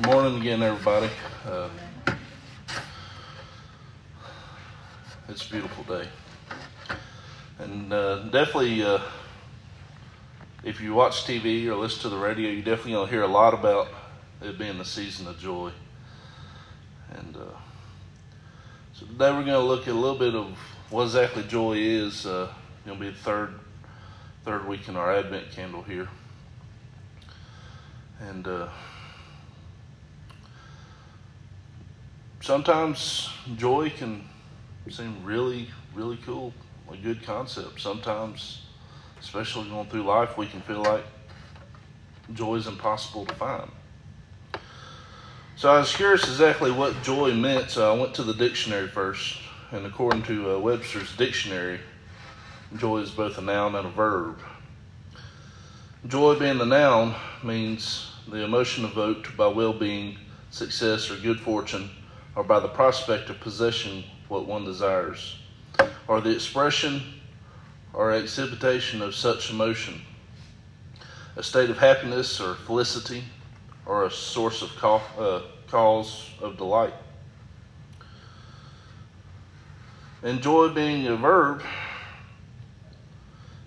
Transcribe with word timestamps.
Good 0.00 0.06
morning 0.12 0.40
again, 0.40 0.62
everybody. 0.62 1.10
Uh, 1.44 1.68
it's 5.28 5.44
a 5.44 5.50
beautiful 5.50 5.82
day. 5.82 6.06
And 7.58 7.92
uh, 7.92 8.20
definitely, 8.28 8.84
uh, 8.84 9.00
if 10.62 10.80
you 10.80 10.94
watch 10.94 11.24
TV 11.24 11.66
or 11.66 11.74
listen 11.74 12.02
to 12.02 12.10
the 12.10 12.16
radio, 12.16 12.48
you 12.48 12.62
definitely 12.62 12.92
going 12.92 13.08
to 13.08 13.12
hear 13.12 13.24
a 13.24 13.26
lot 13.26 13.54
about 13.54 13.88
it 14.40 14.56
being 14.56 14.78
the 14.78 14.84
season 14.84 15.26
of 15.26 15.36
joy. 15.40 15.72
And 17.10 17.36
uh, 17.36 17.58
so 18.92 19.04
today 19.04 19.32
we're 19.32 19.44
going 19.44 19.46
to 19.46 19.58
look 19.58 19.88
at 19.88 19.94
a 19.94 19.98
little 19.98 20.18
bit 20.18 20.36
of 20.36 20.56
what 20.90 21.06
exactly 21.06 21.42
joy 21.42 21.72
is. 21.72 22.24
Uh, 22.24 22.52
going 22.86 22.98
to 22.98 23.04
be 23.04 23.10
the 23.10 23.16
third 23.16 23.52
third 24.44 24.68
week 24.68 24.86
in 24.86 24.94
our 24.94 25.12
Advent 25.12 25.50
candle 25.50 25.82
here. 25.82 26.08
And 28.20 28.46
uh, 28.46 28.68
sometimes 32.40 33.30
joy 33.56 33.90
can 33.90 34.24
seem 34.90 35.24
really, 35.24 35.68
really 35.94 36.18
cool, 36.24 36.52
a 36.90 36.96
good 36.96 37.22
concept. 37.22 37.80
Sometimes, 37.80 38.62
especially 39.20 39.68
going 39.68 39.88
through 39.88 40.04
life, 40.04 40.38
we 40.38 40.46
can 40.46 40.60
feel 40.62 40.82
like 40.82 41.04
joy 42.34 42.56
is 42.56 42.66
impossible 42.66 43.26
to 43.26 43.34
find. 43.34 43.70
So 45.56 45.70
I 45.70 45.78
was 45.78 45.94
curious 45.94 46.22
exactly 46.22 46.70
what 46.70 47.02
joy 47.02 47.32
meant, 47.34 47.70
so 47.70 47.92
I 47.92 47.98
went 47.98 48.14
to 48.14 48.22
the 48.22 48.34
dictionary 48.34 48.88
first. 48.88 49.38
And 49.72 49.84
according 49.84 50.22
to 50.22 50.52
uh, 50.54 50.58
Webster's 50.60 51.14
dictionary, 51.16 51.80
joy 52.76 52.98
is 52.98 53.10
both 53.10 53.38
a 53.38 53.42
noun 53.42 53.74
and 53.74 53.86
a 53.86 53.90
verb. 53.90 54.38
Joy 56.06 56.38
being 56.38 56.58
the 56.58 56.64
noun 56.64 57.14
means 57.42 58.12
the 58.28 58.44
emotion 58.44 58.84
evoked 58.84 59.36
by 59.36 59.48
well 59.48 59.72
being, 59.72 60.16
success, 60.50 61.10
or 61.10 61.16
good 61.16 61.40
fortune, 61.40 61.90
or 62.38 62.44
by 62.44 62.60
the 62.60 62.68
prospect 62.68 63.28
of 63.30 63.40
possessing 63.40 64.04
what 64.28 64.46
one 64.46 64.64
desires, 64.64 65.40
or 66.06 66.20
the 66.20 66.30
expression 66.30 67.02
or 67.92 68.12
exhibition 68.12 69.02
of 69.02 69.12
such 69.12 69.50
emotion, 69.50 70.00
a 71.34 71.42
state 71.42 71.68
of 71.68 71.76
happiness 71.78 72.40
or 72.40 72.54
felicity, 72.54 73.24
or 73.86 74.04
a 74.04 74.10
source 74.10 74.62
of 74.62 74.70
uh, 75.18 75.40
cause 75.66 76.30
of 76.40 76.56
delight. 76.56 76.94
Enjoy 80.22 80.68
being 80.68 81.08
a 81.08 81.16
verb 81.16 81.60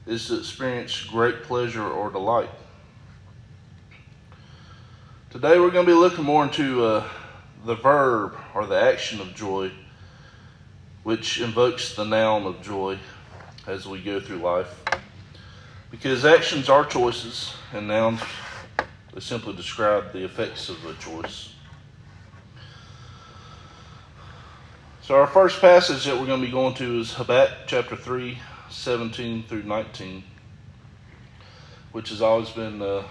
is 0.08 0.28
to 0.28 0.39
experience 0.39 1.02
great 1.03 1.44
pleasure 1.44 1.85
or 1.85 2.09
delight. 2.09 2.50
Today 5.30 5.59
we're 5.59 5.72
going 5.72 5.85
to 5.85 5.91
be 5.91 5.97
looking 5.97 6.23
more 6.23 6.45
into 6.45 6.85
uh, 6.85 7.09
the 7.66 7.76
verb 7.76 8.36
or 8.56 8.66
the 8.66 8.80
action 8.80 9.22
of 9.22 9.36
joy, 9.36 9.72
which 11.04 11.40
invokes 11.40 11.95
the 11.95 12.03
noun 12.03 12.45
of 12.45 12.62
joy 12.62 12.98
as 13.68 13.88
we 13.88 14.02
go 14.02 14.20
through 14.20 14.38
life. 14.38 14.84
Because 15.90 16.26
actions 16.26 16.70
are 16.70 16.86
choices, 16.86 17.53
and 17.73 17.88
nouns 17.88 18.22
they 19.14 19.20
simply 19.20 19.53
describe 19.53 20.14
the 20.14 20.23
effects 20.23 20.70
of 20.70 20.84
a 20.86 20.94
choice. 20.95 21.53
So, 25.02 25.16
our 25.16 25.28
first 25.28 25.59
passage 25.59 26.06
that 26.06 26.18
we're 26.18 26.28
going 26.28 26.40
to 26.40 26.46
be 26.46 26.52
going 26.52 26.73
to 26.75 27.02
is 27.02 27.14
Habakkuk 27.14 27.68
chapter 27.68 27.96
3, 27.98 28.38
17 28.70 29.44
through 29.44 29.64
19, 29.64 30.23
which 31.92 32.09
has 32.09 32.22
always 32.22 32.50
been 32.52 32.81
uh, 32.81 33.03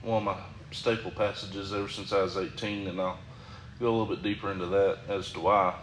one 0.00 0.18
of 0.18 0.24
my 0.24 0.36
staple 0.70 1.10
passages 1.10 1.74
ever 1.74 1.88
since 1.88 2.12
I 2.12 2.22
was 2.22 2.38
18, 2.38 2.88
and 2.88 3.00
I'll 3.00 3.18
go 3.80 3.88
a 3.88 3.90
little 3.90 4.06
bit 4.06 4.22
deeper 4.22 4.50
into 4.50 4.66
that 4.66 4.98
as 5.08 5.32
to 5.32 5.40
why. 5.40 5.74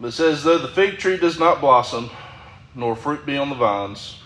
But 0.00 0.08
it 0.08 0.12
says, 0.12 0.42
Though 0.42 0.58
the 0.58 0.68
fig 0.68 0.98
tree 0.98 1.16
does 1.16 1.38
not 1.38 1.60
blossom, 1.60 2.10
nor 2.74 2.96
fruit 2.96 3.24
be 3.24 3.36
on 3.36 3.50
the 3.50 3.54
vines, 3.54 4.18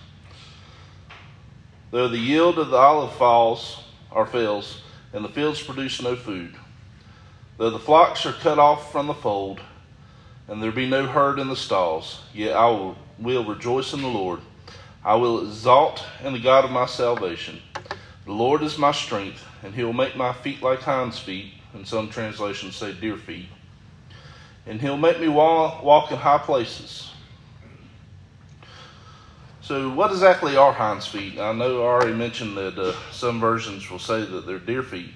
though 1.91 2.09
the 2.09 2.19
yield 2.19 2.59
of 2.59 2.71
the 2.71 2.77
olive 2.77 3.15
falls 3.15 3.85
or 4.11 4.27
fails, 4.27 4.81
and 5.13 5.25
the 5.25 5.29
fields 5.29 5.63
produce 5.63 6.01
no 6.01 6.17
food, 6.17 6.55
though 7.59 7.71
the 7.71 7.79
flocks 7.79 8.25
are 8.25 8.33
cut 8.33 8.59
off 8.59 8.91
from 8.91 9.07
the 9.07 9.15
fold, 9.15 9.61
and 10.49 10.63
there 10.63 10.73
be 10.73 10.89
no 10.89 11.07
herd 11.07 11.39
in 11.39 11.49
the 11.49 11.57
stalls, 11.57 12.23
yet 12.33 12.57
I 12.57 12.67
will, 12.67 12.97
will 13.19 13.45
rejoice 13.45 13.93
in 13.93 14.03
the 14.03 14.09
Lord. 14.09 14.41
I 15.05 15.15
will 15.15 15.47
exalt 15.47 16.03
in 16.25 16.33
the 16.33 16.41
God 16.41 16.65
of 16.65 16.71
my 16.71 16.87
salvation. 16.87 17.61
The 18.27 18.33
Lord 18.33 18.63
is 18.63 18.77
my 18.77 18.91
strength, 18.91 19.47
and 19.63 19.73
he 19.73 19.85
will 19.85 19.93
make 19.93 20.17
my 20.17 20.33
feet 20.33 20.61
like 20.61 20.81
hinds' 20.81 21.17
feet, 21.17 21.53
and 21.73 21.87
some 21.87 22.11
translations 22.11 22.75
say 22.75 22.93
deer 22.93 23.17
feet. 23.17 23.47
And 24.67 24.81
he'll 24.81 24.97
make 24.97 25.21
me 25.21 25.29
walk, 25.29 26.11
in 26.11 26.19
high 26.19 26.39
places. 26.39 27.09
So, 29.61 29.91
what 29.91 30.11
exactly 30.11 30.57
are 30.57 30.73
hinds' 30.73 31.07
feet? 31.07 31.39
I 31.39 31.53
know 31.53 31.83
I 31.83 31.87
already 31.87 32.15
mentioned 32.15 32.57
that 32.57 32.77
uh, 32.77 32.95
some 33.13 33.39
versions 33.39 33.89
will 33.89 34.01
say 34.01 34.25
that 34.25 34.45
they're 34.45 34.59
deer 34.59 34.83
feet. 34.83 35.15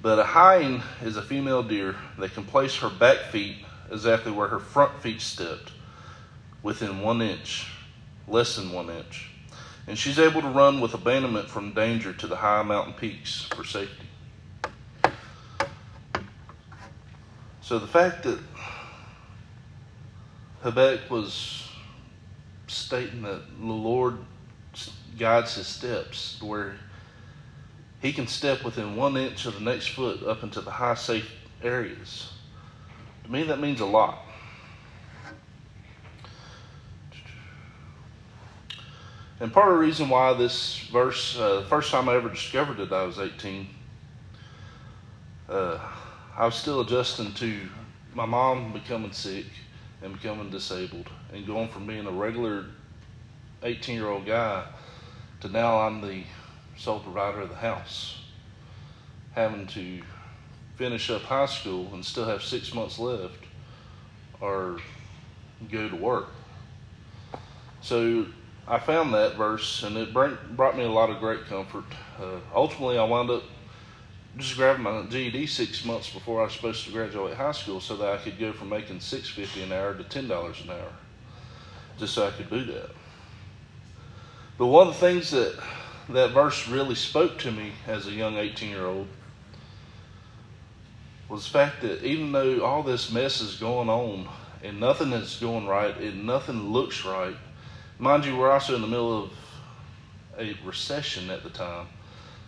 But 0.00 0.20
a 0.20 0.24
hind 0.24 0.82
is 1.02 1.16
a 1.16 1.22
female 1.22 1.64
deer 1.64 1.96
that 2.18 2.32
can 2.32 2.44
place 2.44 2.76
her 2.76 2.90
back 2.90 3.18
feet 3.32 3.56
exactly 3.90 4.30
where 4.30 4.48
her 4.48 4.60
front 4.60 5.00
feet 5.00 5.20
stepped, 5.20 5.72
within 6.62 7.00
one 7.00 7.20
inch, 7.20 7.66
less 8.28 8.54
than 8.54 8.70
one 8.70 8.88
inch. 8.88 9.31
And 9.86 9.98
she's 9.98 10.18
able 10.18 10.40
to 10.42 10.48
run 10.48 10.80
with 10.80 10.94
abandonment 10.94 11.48
from 11.48 11.72
danger 11.72 12.12
to 12.12 12.26
the 12.26 12.36
high 12.36 12.62
mountain 12.62 12.94
peaks 12.94 13.42
for 13.54 13.64
safety. 13.64 14.06
So 17.60 17.78
the 17.78 17.86
fact 17.86 18.22
that 18.24 18.38
Habakkuk 20.62 21.10
was 21.10 21.68
stating 22.66 23.22
that 23.22 23.42
the 23.58 23.66
Lord 23.66 24.18
guides 25.18 25.56
his 25.56 25.66
steps 25.66 26.40
where 26.40 26.76
he 28.00 28.12
can 28.12 28.26
step 28.26 28.64
within 28.64 28.96
one 28.96 29.16
inch 29.16 29.46
of 29.46 29.54
the 29.54 29.60
next 29.60 29.88
foot 29.88 30.22
up 30.22 30.42
into 30.42 30.60
the 30.60 30.70
high 30.70 30.94
safe 30.94 31.30
areas 31.62 32.32
to 33.24 33.30
me, 33.30 33.44
that 33.44 33.60
means 33.60 33.80
a 33.80 33.86
lot. 33.86 34.18
And 39.42 39.52
part 39.52 39.72
of 39.72 39.74
the 39.74 39.80
reason 39.80 40.08
why 40.08 40.34
this 40.34 40.78
verse, 40.92 41.36
uh, 41.36 41.62
the 41.62 41.66
first 41.66 41.90
time 41.90 42.08
I 42.08 42.14
ever 42.14 42.28
discovered 42.28 42.78
it, 42.78 42.92
I 42.92 43.02
was 43.02 43.18
18. 43.18 43.66
Uh, 45.48 45.80
I 46.36 46.46
was 46.46 46.54
still 46.54 46.80
adjusting 46.80 47.34
to 47.34 47.68
my 48.14 48.24
mom 48.24 48.72
becoming 48.72 49.10
sick 49.10 49.46
and 50.00 50.12
becoming 50.12 50.48
disabled 50.48 51.10
and 51.32 51.44
going 51.44 51.66
from 51.66 51.88
being 51.88 52.06
a 52.06 52.10
regular 52.12 52.66
18 53.64 53.96
year 53.96 54.06
old 54.06 54.26
guy 54.26 54.64
to 55.40 55.48
now 55.48 55.80
I'm 55.80 56.00
the 56.00 56.22
sole 56.76 57.00
provider 57.00 57.40
of 57.40 57.48
the 57.48 57.56
house, 57.56 58.20
having 59.32 59.66
to 59.66 60.02
finish 60.76 61.10
up 61.10 61.22
high 61.22 61.46
school 61.46 61.90
and 61.92 62.04
still 62.04 62.26
have 62.26 62.44
six 62.44 62.72
months 62.72 62.96
left 62.96 63.42
or 64.40 64.78
go 65.68 65.88
to 65.88 65.96
work. 65.96 66.28
So 67.80 68.26
I 68.72 68.78
found 68.78 69.12
that 69.12 69.34
verse 69.34 69.82
and 69.82 69.98
it 69.98 70.14
brought 70.14 70.78
me 70.78 70.84
a 70.84 70.90
lot 70.90 71.10
of 71.10 71.18
great 71.18 71.44
comfort. 71.44 71.84
Uh, 72.18 72.38
ultimately, 72.54 72.96
I 72.96 73.04
wound 73.04 73.28
up 73.28 73.42
just 74.38 74.56
grabbing 74.56 74.84
my 74.84 75.02
GED 75.10 75.46
six 75.46 75.84
months 75.84 76.08
before 76.08 76.40
I 76.40 76.44
was 76.44 76.54
supposed 76.54 76.86
to 76.86 76.90
graduate 76.90 77.34
high 77.34 77.52
school 77.52 77.80
so 77.80 77.96
that 77.96 78.08
I 78.08 78.16
could 78.16 78.38
go 78.38 78.50
from 78.50 78.70
making 78.70 79.00
six 79.00 79.28
fifty 79.28 79.62
an 79.62 79.72
hour 79.72 79.92
to 79.92 80.04
ten 80.04 80.26
dollars 80.26 80.62
an 80.64 80.70
hour, 80.70 80.90
just 81.98 82.14
so 82.14 82.26
I 82.26 82.30
could 82.30 82.48
do 82.48 82.64
that. 82.64 82.88
But 84.56 84.68
one 84.68 84.88
of 84.88 84.94
the 84.94 85.00
things 85.00 85.32
that 85.32 85.62
that 86.08 86.30
verse 86.30 86.66
really 86.66 86.94
spoke 86.94 87.38
to 87.40 87.52
me 87.52 87.72
as 87.86 88.06
a 88.06 88.10
young 88.10 88.38
eighteen 88.38 88.70
year 88.70 88.86
old 88.86 89.06
was 91.28 91.44
the 91.44 91.50
fact 91.50 91.82
that 91.82 92.02
even 92.02 92.32
though 92.32 92.64
all 92.64 92.82
this 92.82 93.12
mess 93.12 93.42
is 93.42 93.56
going 93.56 93.90
on 93.90 94.30
and 94.62 94.80
nothing 94.80 95.12
is 95.12 95.36
going 95.36 95.66
right 95.66 95.94
and 95.98 96.24
nothing 96.24 96.72
looks 96.72 97.04
right, 97.04 97.36
mind 98.02 98.24
you, 98.24 98.36
we're 98.36 98.50
also 98.50 98.74
in 98.74 98.82
the 98.82 98.88
middle 98.88 99.24
of 99.24 99.30
a 100.36 100.56
recession 100.64 101.30
at 101.30 101.44
the 101.44 101.50
time. 101.50 101.86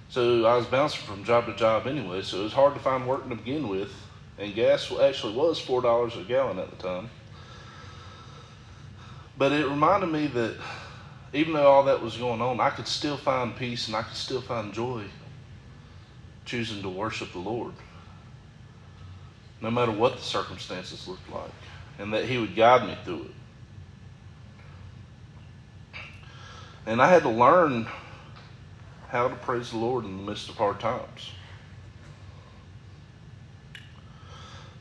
So 0.09 0.45
I 0.45 0.57
was 0.57 0.67
bouncing 0.67 1.07
from 1.07 1.25
job 1.25 1.47
to 1.47 1.55
job 1.55 1.87
anyway, 1.87 2.23
so 2.23 2.41
it 2.41 2.45
was 2.45 2.53
hard 2.53 2.75
to 2.75 2.81
find 2.81 3.07
work 3.07 3.29
to 3.29 3.37
begin 3.37 3.69
with. 3.69 3.93
And 4.37 4.53
gas 4.53 4.93
actually 4.93 5.35
was 5.35 5.65
$4 5.65 6.21
a 6.21 6.25
gallon 6.25 6.59
at 6.59 6.71
the 6.71 6.77
time. 6.77 7.09
But 9.39 9.53
it 9.53 9.67
reminded 9.67 10.11
me 10.11 10.27
that 10.27 10.57
even 11.33 11.53
though 11.53 11.69
all 11.69 11.85
that 11.85 12.03
was 12.03 12.17
going 12.17 12.41
on, 12.41 12.59
I 12.59 12.71
could 12.71 12.89
still 12.89 13.17
find 13.17 13.57
peace 13.57 13.87
and 13.87 13.97
I 13.97 14.03
could 14.03 14.17
still 14.17 14.41
find 14.41 14.73
joy 14.73 15.05
choosing 16.45 16.83
to 16.83 16.89
worship 16.89 17.33
the 17.33 17.39
Lord 17.39 17.75
no 19.61 19.71
matter 19.71 19.93
what 19.93 20.17
the 20.17 20.23
circumstances 20.23 21.09
looked 21.09 21.31
like, 21.31 21.51
and 21.99 22.13
that 22.13 22.27
He 22.27 22.37
would 22.37 22.55
guide 22.55 22.87
me 22.87 22.99
through 23.05 23.23
it. 23.23 23.44
And 26.87 27.01
I 27.01 27.09
had 27.09 27.23
to 27.23 27.31
learn 27.31 27.87
how 29.09 29.29
to 29.29 29.35
praise 29.37 29.71
the 29.71 29.79
Lord 29.79 30.05
in 30.05 30.17
the 30.17 30.23
midst 30.23 30.49
of 30.49 30.57
hard 30.57 30.81
times. 30.81 31.31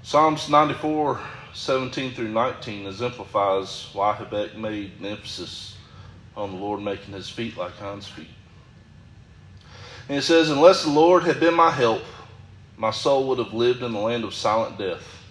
Psalms 0.01 0.49
94, 0.49 1.19
17 1.53 2.13
through 2.13 2.27
19 2.27 2.87
exemplifies 2.87 3.89
why 3.93 4.13
Habakkuk 4.13 4.57
made 4.57 4.91
an 4.99 5.05
emphasis 5.05 5.77
on 6.35 6.51
the 6.51 6.57
Lord 6.57 6.81
making 6.81 7.13
his 7.13 7.29
feet 7.29 7.55
like 7.55 7.77
hinds' 7.77 8.07
feet. 8.07 8.27
And 10.09 10.17
it 10.17 10.23
says, 10.23 10.49
Unless 10.49 10.83
the 10.83 10.89
Lord 10.89 11.23
had 11.23 11.39
been 11.39 11.53
my 11.53 11.71
help, 11.71 12.01
my 12.75 12.91
soul 12.91 13.29
would 13.29 13.37
have 13.37 13.53
lived 13.53 13.81
in 13.81 13.93
the 13.93 13.99
land 13.99 14.25
of 14.25 14.33
silent 14.33 14.77
death. 14.77 15.23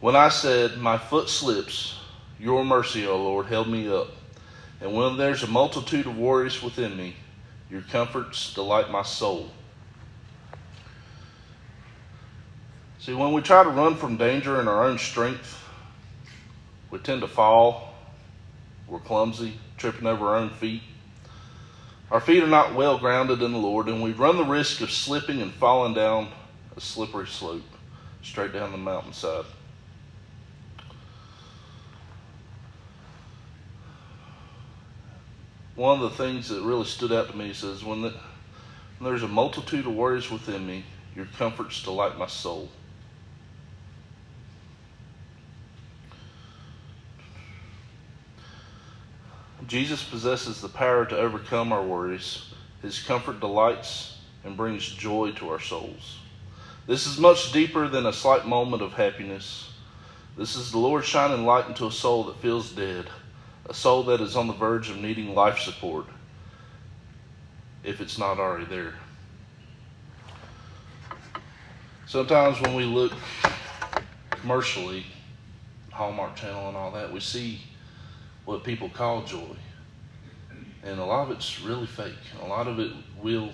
When 0.00 0.16
I 0.16 0.30
said, 0.30 0.78
My 0.78 0.96
foot 0.96 1.28
slips, 1.28 1.98
your 2.40 2.64
mercy, 2.64 3.06
O 3.06 3.16
Lord, 3.16 3.46
held 3.46 3.68
me 3.68 3.92
up. 3.92 4.08
And 4.82 4.92
when 4.94 5.16
there's 5.16 5.44
a 5.44 5.46
multitude 5.46 6.06
of 6.06 6.18
warriors 6.18 6.60
within 6.60 6.96
me, 6.96 7.14
your 7.70 7.82
comforts 7.82 8.52
delight 8.52 8.90
my 8.90 9.02
soul. 9.02 9.48
See, 12.98 13.14
when 13.14 13.32
we 13.32 13.42
try 13.42 13.62
to 13.62 13.70
run 13.70 13.94
from 13.94 14.16
danger 14.16 14.60
in 14.60 14.66
our 14.66 14.84
own 14.84 14.98
strength, 14.98 15.62
we 16.90 16.98
tend 16.98 17.20
to 17.20 17.28
fall. 17.28 17.94
We're 18.88 18.98
clumsy, 18.98 19.58
tripping 19.76 20.06
over 20.06 20.26
our 20.26 20.36
own 20.36 20.50
feet. 20.50 20.82
Our 22.10 22.20
feet 22.20 22.42
are 22.42 22.48
not 22.48 22.74
well 22.74 22.98
grounded 22.98 23.40
in 23.40 23.52
the 23.52 23.58
Lord, 23.58 23.88
and 23.88 24.02
we 24.02 24.12
run 24.12 24.36
the 24.36 24.44
risk 24.44 24.80
of 24.80 24.90
slipping 24.90 25.40
and 25.40 25.52
falling 25.52 25.94
down 25.94 26.28
a 26.76 26.80
slippery 26.80 27.28
slope 27.28 27.62
straight 28.22 28.52
down 28.52 28.72
the 28.72 28.78
mountainside. 28.78 29.44
One 35.74 36.00
of 36.00 36.10
the 36.10 36.16
things 36.16 36.48
that 36.50 36.62
really 36.62 36.84
stood 36.84 37.12
out 37.12 37.30
to 37.30 37.36
me 37.36 37.52
says, 37.54 37.82
when, 37.82 38.02
the, 38.02 38.10
when 38.98 39.10
there's 39.10 39.22
a 39.22 39.28
multitude 39.28 39.86
of 39.86 39.94
worries 39.94 40.30
within 40.30 40.66
me, 40.66 40.84
your 41.16 41.26
comforts 41.38 41.82
delight 41.82 42.18
my 42.18 42.26
soul. 42.26 42.68
Jesus 49.66 50.02
possesses 50.02 50.60
the 50.60 50.68
power 50.68 51.06
to 51.06 51.16
overcome 51.16 51.72
our 51.72 51.82
worries. 51.82 52.52
His 52.82 53.02
comfort 53.02 53.40
delights 53.40 54.18
and 54.44 54.56
brings 54.56 54.86
joy 54.86 55.32
to 55.32 55.48
our 55.48 55.60
souls. 55.60 56.18
This 56.86 57.06
is 57.06 57.18
much 57.18 57.52
deeper 57.52 57.88
than 57.88 58.06
a 58.06 58.12
slight 58.12 58.46
moment 58.46 58.82
of 58.82 58.92
happiness. 58.92 59.70
This 60.36 60.56
is 60.56 60.72
the 60.72 60.78
Lord 60.78 61.04
shining 61.04 61.46
light 61.46 61.68
into 61.68 61.86
a 61.86 61.92
soul 61.92 62.24
that 62.24 62.40
feels 62.42 62.72
dead, 62.72 63.06
a 63.68 63.74
soul 63.74 64.02
that 64.04 64.20
is 64.20 64.36
on 64.36 64.46
the 64.46 64.52
verge 64.52 64.90
of 64.90 64.98
needing 64.98 65.34
life 65.34 65.58
support, 65.58 66.06
if 67.84 68.00
it's 68.00 68.18
not 68.18 68.38
already 68.38 68.64
there. 68.64 68.94
Sometimes 72.06 72.60
when 72.60 72.74
we 72.74 72.84
look 72.84 73.12
commercially, 74.30 75.06
Hallmark 75.90 76.36
Channel 76.36 76.68
and 76.68 76.76
all 76.76 76.90
that, 76.90 77.12
we 77.12 77.20
see 77.20 77.60
what 78.44 78.64
people 78.64 78.88
call 78.88 79.22
joy. 79.22 79.56
And 80.82 80.98
a 80.98 81.04
lot 81.04 81.30
of 81.30 81.30
it's 81.30 81.60
really 81.60 81.86
fake. 81.86 82.12
A 82.42 82.46
lot 82.46 82.66
of 82.66 82.80
it 82.80 82.92
will, 83.22 83.50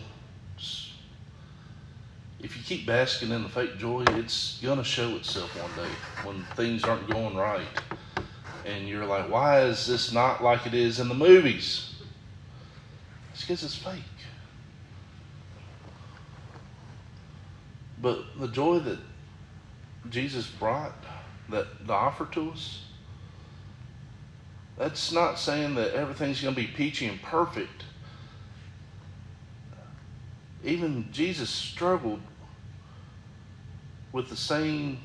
if 2.40 2.56
you 2.56 2.62
keep 2.64 2.86
basking 2.86 3.30
in 3.30 3.42
the 3.42 3.48
fake 3.48 3.78
joy, 3.78 4.02
it's 4.08 4.58
going 4.62 4.78
to 4.78 4.84
show 4.84 5.10
itself 5.16 5.50
one 5.60 5.84
day 5.84 5.92
when 6.24 6.42
things 6.56 6.84
aren't 6.84 7.08
going 7.08 7.36
right. 7.36 7.66
And 8.68 8.86
you're 8.86 9.06
like, 9.06 9.30
why 9.30 9.62
is 9.62 9.86
this 9.86 10.12
not 10.12 10.42
like 10.44 10.66
it 10.66 10.74
is 10.74 11.00
in 11.00 11.08
the 11.08 11.14
movies? 11.14 11.94
It's 13.32 13.40
because 13.40 13.64
it's 13.64 13.74
fake. 13.74 14.02
But 18.02 18.38
the 18.38 18.48
joy 18.48 18.80
that 18.80 18.98
Jesus 20.10 20.46
brought, 20.46 20.92
that 21.48 21.86
the 21.86 21.94
offer 21.94 22.26
to 22.32 22.50
us, 22.50 22.84
that's 24.76 25.12
not 25.12 25.38
saying 25.38 25.74
that 25.76 25.94
everything's 25.94 26.42
going 26.42 26.54
to 26.54 26.60
be 26.60 26.66
peachy 26.66 27.06
and 27.06 27.20
perfect. 27.22 27.84
Even 30.62 31.08
Jesus 31.10 31.48
struggled 31.48 32.20
with 34.12 34.28
the 34.28 34.36
same 34.36 34.98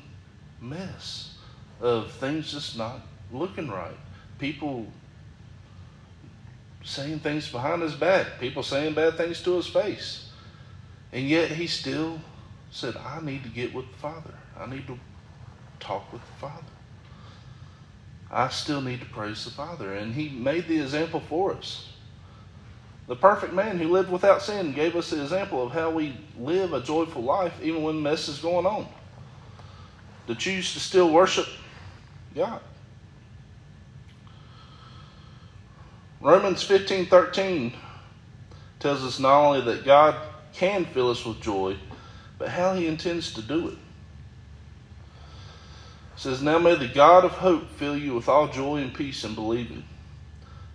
mess 0.60 1.34
of 1.80 2.12
things 2.12 2.52
just 2.52 2.76
not 2.76 3.00
looking 3.32 3.70
right. 3.70 3.96
People 4.38 4.86
saying 6.82 7.20
things 7.20 7.50
behind 7.50 7.82
his 7.82 7.94
back, 7.94 8.38
people 8.38 8.62
saying 8.62 8.94
bad 8.94 9.16
things 9.16 9.42
to 9.42 9.56
his 9.56 9.66
face. 9.66 10.30
And 11.12 11.28
yet 11.28 11.50
he 11.50 11.66
still 11.66 12.20
said, 12.70 12.96
I 12.96 13.20
need 13.22 13.44
to 13.44 13.48
get 13.48 13.72
with 13.72 13.90
the 13.90 13.98
Father. 13.98 14.34
I 14.58 14.66
need 14.66 14.86
to 14.88 14.98
talk 15.78 16.12
with 16.12 16.22
the 16.22 16.32
Father. 16.40 16.64
I 18.30 18.48
still 18.48 18.80
need 18.80 19.00
to 19.00 19.06
praise 19.06 19.44
the 19.44 19.52
Father. 19.52 19.94
And 19.94 20.12
He 20.12 20.28
made 20.28 20.66
the 20.66 20.80
example 20.80 21.20
for 21.20 21.52
us. 21.52 21.88
The 23.06 23.14
perfect 23.14 23.52
man 23.52 23.78
who 23.78 23.88
lived 23.88 24.10
without 24.10 24.42
sin 24.42 24.72
gave 24.72 24.96
us 24.96 25.10
the 25.10 25.22
example 25.22 25.64
of 25.64 25.72
how 25.72 25.90
we 25.90 26.16
live 26.38 26.72
a 26.72 26.80
joyful 26.80 27.22
life 27.22 27.52
even 27.62 27.82
when 27.82 28.02
mess 28.02 28.28
is 28.28 28.38
going 28.38 28.66
on. 28.66 28.88
To 30.26 30.34
choose 30.34 30.72
to 30.72 30.80
still 30.80 31.12
worship 31.12 31.46
God. 32.34 32.60
Romans 36.24 36.64
15 36.64 37.06
13 37.06 37.72
tells 38.80 39.04
us 39.04 39.20
not 39.20 39.40
only 39.40 39.60
that 39.60 39.84
God 39.84 40.16
can 40.52 40.84
fill 40.86 41.10
us 41.10 41.24
with 41.24 41.40
joy, 41.40 41.76
but 42.38 42.48
how 42.48 42.74
He 42.74 42.88
intends 42.88 43.32
to 43.34 43.42
do 43.42 43.68
it 43.68 43.78
says, 46.16 46.42
Now 46.42 46.58
may 46.58 46.74
the 46.74 46.88
God 46.88 47.24
of 47.24 47.32
hope 47.32 47.68
fill 47.72 47.96
you 47.96 48.14
with 48.14 48.28
all 48.28 48.48
joy 48.48 48.78
and 48.78 48.94
peace 48.94 49.24
in 49.24 49.34
believing, 49.34 49.84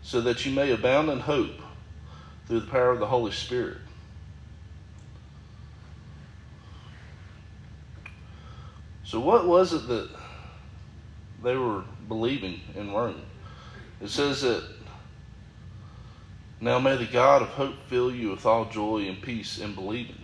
so 0.01 0.21
that 0.21 0.45
you 0.45 0.51
may 0.51 0.71
abound 0.71 1.09
in 1.09 1.19
hope 1.19 1.59
through 2.47 2.61
the 2.61 2.67
power 2.67 2.91
of 2.91 2.99
the 2.99 3.07
Holy 3.07 3.31
Spirit. 3.31 3.77
So, 9.03 9.19
what 9.19 9.47
was 9.47 9.73
it 9.73 9.87
that 9.87 10.09
they 11.41 11.55
were 11.55 11.83
believing 12.07 12.61
in 12.75 12.93
Rome? 12.93 13.21
It 14.01 14.09
says 14.09 14.41
that 14.43 14.63
now 16.61 16.79
may 16.79 16.97
the 16.97 17.05
God 17.05 17.41
of 17.41 17.49
hope 17.49 17.75
fill 17.87 18.13
you 18.13 18.31
with 18.31 18.45
all 18.45 18.65
joy 18.65 19.07
and 19.07 19.21
peace 19.21 19.59
in 19.59 19.73
believing. 19.73 20.17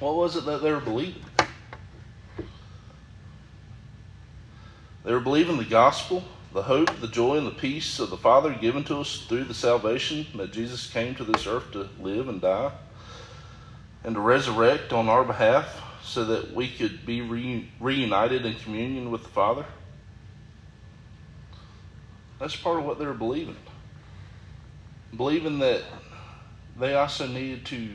What 0.00 0.16
was 0.16 0.36
it 0.36 0.44
that 0.46 0.62
they 0.62 0.70
were 0.72 0.80
believing? 0.80 1.22
They 5.04 5.12
were 5.12 5.20
believing 5.20 5.56
the 5.56 5.64
gospel, 5.64 6.24
the 6.52 6.62
hope, 6.62 7.00
the 7.00 7.08
joy, 7.08 7.38
and 7.38 7.46
the 7.46 7.52
peace 7.52 7.98
of 7.98 8.10
the 8.10 8.16
Father 8.16 8.52
given 8.52 8.84
to 8.84 9.00
us 9.00 9.24
through 9.26 9.44
the 9.44 9.54
salvation 9.54 10.26
that 10.36 10.52
Jesus 10.52 10.90
came 10.90 11.14
to 11.14 11.24
this 11.24 11.46
earth 11.46 11.72
to 11.72 11.88
live 12.00 12.28
and 12.28 12.40
die 12.40 12.72
and 14.04 14.14
to 14.14 14.20
resurrect 14.20 14.92
on 14.92 15.08
our 15.08 15.24
behalf 15.24 15.82
so 16.02 16.24
that 16.24 16.52
we 16.54 16.68
could 16.68 17.04
be 17.04 17.20
re- 17.20 17.70
reunited 17.80 18.44
in 18.46 18.54
communion 18.56 19.10
with 19.10 19.22
the 19.22 19.28
Father. 19.28 19.64
That's 22.38 22.56
part 22.56 22.78
of 22.78 22.84
what 22.84 22.98
they 22.98 23.06
were 23.06 23.14
believing. 23.14 23.56
Believing 25.16 25.58
that 25.58 25.82
they 26.78 26.94
also 26.94 27.26
needed 27.26 27.66
to 27.66 27.94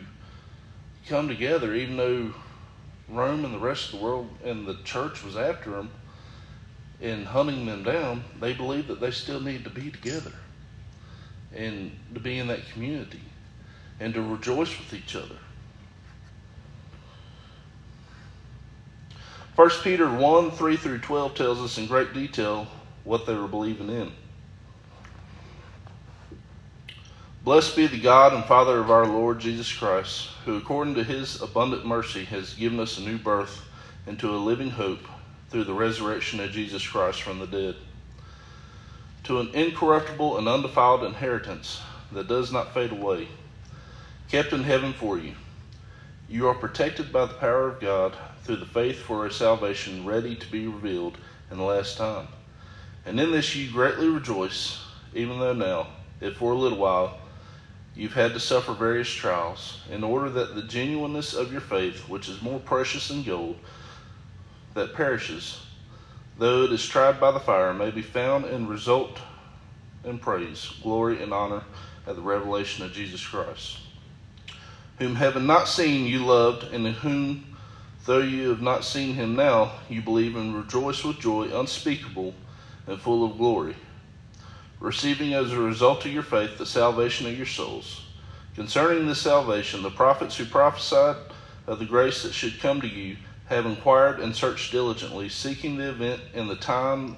come 1.07 1.27
together, 1.27 1.73
even 1.73 1.97
though 1.97 2.33
Rome 3.07 3.45
and 3.45 3.53
the 3.53 3.59
rest 3.59 3.93
of 3.93 3.99
the 3.99 4.05
world 4.05 4.29
and 4.43 4.65
the 4.65 4.77
church 4.83 5.23
was 5.23 5.37
after 5.37 5.71
them 5.71 5.91
in 6.99 7.25
hunting 7.25 7.65
them 7.65 7.83
down, 7.83 8.23
they 8.39 8.53
believe 8.53 8.87
that 8.87 8.99
they 8.99 9.11
still 9.11 9.39
need 9.39 9.63
to 9.63 9.69
be 9.69 9.91
together 9.91 10.33
and 11.53 11.91
to 12.13 12.19
be 12.19 12.39
in 12.39 12.47
that 12.47 12.67
community 12.71 13.21
and 13.99 14.13
to 14.13 14.21
rejoice 14.21 14.77
with 14.77 14.93
each 14.93 15.15
other. 15.15 15.37
1 19.55 19.69
Peter 19.83 20.09
1 20.09 20.51
3 20.51 20.77
through 20.77 20.97
12 20.97 21.35
tells 21.35 21.61
us 21.61 21.77
in 21.77 21.85
great 21.85 22.11
detail 22.13 22.67
what 23.03 23.25
they 23.25 23.35
were 23.35 23.47
believing 23.47 23.89
in. 23.89 24.11
Blessed 27.43 27.75
be 27.75 27.87
the 27.87 27.99
God 27.99 28.31
and 28.31 28.45
Father 28.45 28.79
of 28.79 28.89
our 28.89 29.05
Lord 29.05 29.41
Jesus 29.41 29.69
Christ, 29.69 30.29
who 30.45 30.55
according 30.55 30.95
to 30.95 31.03
his 31.03 31.41
abundant 31.41 31.85
mercy 31.85 32.23
has 32.23 32.53
given 32.53 32.79
us 32.79 32.97
a 32.97 33.01
new 33.01 33.17
birth 33.17 33.65
into 34.07 34.33
a 34.33 34.37
living 34.37 34.69
hope 34.69 35.01
through 35.49 35.65
the 35.65 35.73
resurrection 35.73 36.39
of 36.39 36.51
Jesus 36.51 36.87
Christ 36.87 37.21
from 37.21 37.39
the 37.39 37.45
dead, 37.45 37.75
to 39.25 39.41
an 39.41 39.53
incorruptible 39.53 40.37
and 40.37 40.47
undefiled 40.47 41.03
inheritance 41.03 41.81
that 42.13 42.29
does 42.29 42.49
not 42.53 42.73
fade 42.73 42.93
away, 42.93 43.27
kept 44.29 44.53
in 44.53 44.63
heaven 44.63 44.93
for 44.93 45.17
you. 45.17 45.33
You 46.29 46.47
are 46.47 46.55
protected 46.55 47.11
by 47.11 47.25
the 47.25 47.33
power 47.33 47.67
of 47.67 47.81
God 47.81 48.15
through 48.43 48.55
the 48.55 48.65
faith 48.65 48.99
for 48.99 49.25
a 49.25 49.33
salvation 49.33 50.05
ready 50.05 50.37
to 50.37 50.49
be 50.49 50.65
revealed 50.65 51.17
in 51.51 51.57
the 51.57 51.63
last 51.65 51.97
time. 51.97 52.29
And 53.05 53.19
in 53.19 53.33
this 53.33 53.53
you 53.53 53.69
greatly 53.69 54.07
rejoice, 54.07 54.81
even 55.13 55.39
though 55.39 55.51
now, 55.51 55.87
if 56.21 56.37
for 56.37 56.53
a 56.53 56.57
little 56.57 56.77
while, 56.77 57.19
you've 57.95 58.13
had 58.13 58.33
to 58.33 58.39
suffer 58.39 58.73
various 58.73 59.09
trials, 59.09 59.79
in 59.91 60.03
order 60.03 60.29
that 60.29 60.55
the 60.55 60.63
genuineness 60.63 61.33
of 61.33 61.51
your 61.51 61.61
faith, 61.61 62.09
which 62.09 62.27
is 62.27 62.41
more 62.41 62.59
precious 62.59 63.07
than 63.07 63.23
gold 63.23 63.57
that 64.73 64.95
perishes, 64.95 65.65
though 66.37 66.63
it 66.63 66.71
is 66.71 66.85
tried 66.85 67.19
by 67.19 67.31
the 67.31 67.39
fire, 67.39 67.73
may 67.73 67.91
be 67.91 68.01
found 68.01 68.45
and 68.45 68.67
result 68.67 69.19
in 70.03 70.17
praise, 70.17 70.71
glory, 70.81 71.21
and 71.21 71.31
honor 71.33 71.63
at 72.07 72.15
the 72.15 72.21
revelation 72.21 72.83
of 72.83 72.91
Jesus 72.91 73.25
Christ, 73.25 73.77
whom 74.97 75.15
having 75.15 75.45
not 75.45 75.67
seen 75.67 76.05
you 76.05 76.25
loved, 76.25 76.63
and 76.73 76.87
in 76.87 76.93
whom, 76.93 77.55
though 78.05 78.19
you 78.19 78.49
have 78.49 78.61
not 78.61 78.83
seen 78.83 79.13
him 79.13 79.35
now, 79.35 79.71
you 79.89 80.01
believe 80.01 80.35
and 80.35 80.55
rejoice 80.55 81.03
with 81.03 81.19
joy 81.19 81.47
unspeakable 81.57 82.33
and 82.87 82.99
full 82.99 83.23
of 83.23 83.37
glory, 83.37 83.75
receiving 84.83 85.33
as 85.33 85.53
a 85.53 85.59
result 85.61 86.05
of 86.05 86.11
your 86.11 86.21
faith 86.21 86.57
the 86.57 86.65
salvation 86.65 87.25
of 87.25 87.37
your 87.37 87.45
souls. 87.45 88.01
Concerning 88.53 89.07
this 89.07 89.21
salvation, 89.21 89.81
the 89.81 89.89
prophets 89.89 90.35
who 90.35 90.45
prophesied 90.45 91.15
of 91.65 91.79
the 91.79 91.85
grace 91.85 92.21
that 92.21 92.33
should 92.33 92.59
come 92.59 92.81
to 92.81 92.87
you 92.87 93.15
have 93.47 93.65
inquired 93.65 94.19
and 94.19 94.35
searched 94.35 94.73
diligently, 94.73 95.29
seeking 95.29 95.77
the 95.77 95.89
event 95.89 96.19
in 96.33 96.49
the 96.49 96.57
time 96.57 97.15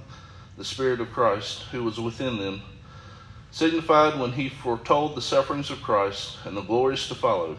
the 0.56 0.64
Spirit 0.64 1.02
of 1.02 1.12
Christ, 1.12 1.64
who 1.72 1.84
was 1.84 2.00
within 2.00 2.38
them, 2.38 2.62
signified 3.50 4.20
when 4.20 4.34
he 4.34 4.48
foretold 4.48 5.16
the 5.16 5.22
sufferings 5.22 5.72
of 5.72 5.82
Christ 5.82 6.38
and 6.46 6.56
the 6.56 6.62
glories 6.62 7.08
to 7.08 7.16
follow. 7.16 7.58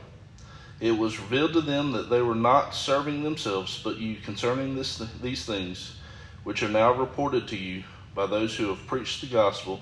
It 0.78 0.92
was 0.92 1.18
revealed 1.18 1.52
to 1.54 1.60
them 1.60 1.90
that 1.92 2.10
they 2.10 2.22
were 2.22 2.36
not 2.36 2.74
serving 2.74 3.24
themselves, 3.24 3.80
but 3.82 3.98
you 3.98 4.18
concerning 4.18 4.76
this, 4.76 4.98
these 5.20 5.44
things, 5.44 5.96
which 6.44 6.62
are 6.62 6.68
now 6.68 6.92
reported 6.92 7.48
to 7.48 7.56
you 7.56 7.82
by 8.14 8.26
those 8.26 8.54
who 8.56 8.68
have 8.68 8.86
preached 8.86 9.20
the 9.20 9.26
gospel 9.26 9.80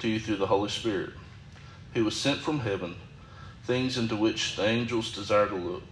to 0.00 0.08
you 0.08 0.20
through 0.20 0.36
the 0.36 0.46
Holy 0.46 0.68
Spirit, 0.68 1.10
who 1.94 2.04
was 2.04 2.16
sent 2.16 2.40
from 2.40 2.60
heaven, 2.60 2.96
things 3.64 3.96
into 3.96 4.16
which 4.16 4.56
the 4.56 4.66
angels 4.66 5.14
desire 5.14 5.48
to 5.48 5.54
look. 5.54 5.82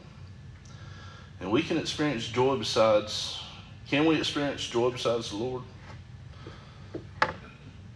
And 1.40 1.50
we 1.50 1.62
can 1.62 1.78
experience 1.78 2.26
joy 2.26 2.56
besides, 2.56 3.40
can 3.88 4.06
we 4.06 4.16
experience 4.16 4.66
joy 4.66 4.90
besides 4.90 5.30
the 5.30 5.36
Lord? 5.36 5.62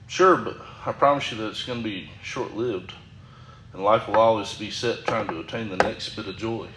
Sure, 0.07 0.37
but 0.37 0.57
I 0.85 0.92
promise 0.92 1.33
you 1.33 1.38
that 1.38 1.49
it's 1.49 1.64
going 1.64 1.78
to 1.78 1.85
be 1.85 2.11
short 2.23 2.54
lived. 2.54 2.92
And 3.73 3.83
life 3.83 4.07
will 4.07 4.16
always 4.16 4.52
be 4.54 4.71
set 4.71 5.07
trying 5.07 5.28
to 5.28 5.40
attain 5.40 5.71
the 5.71 5.76
next 5.78 6.11
bit 6.11 6.28
of 6.28 6.37
joy, 6.37 6.69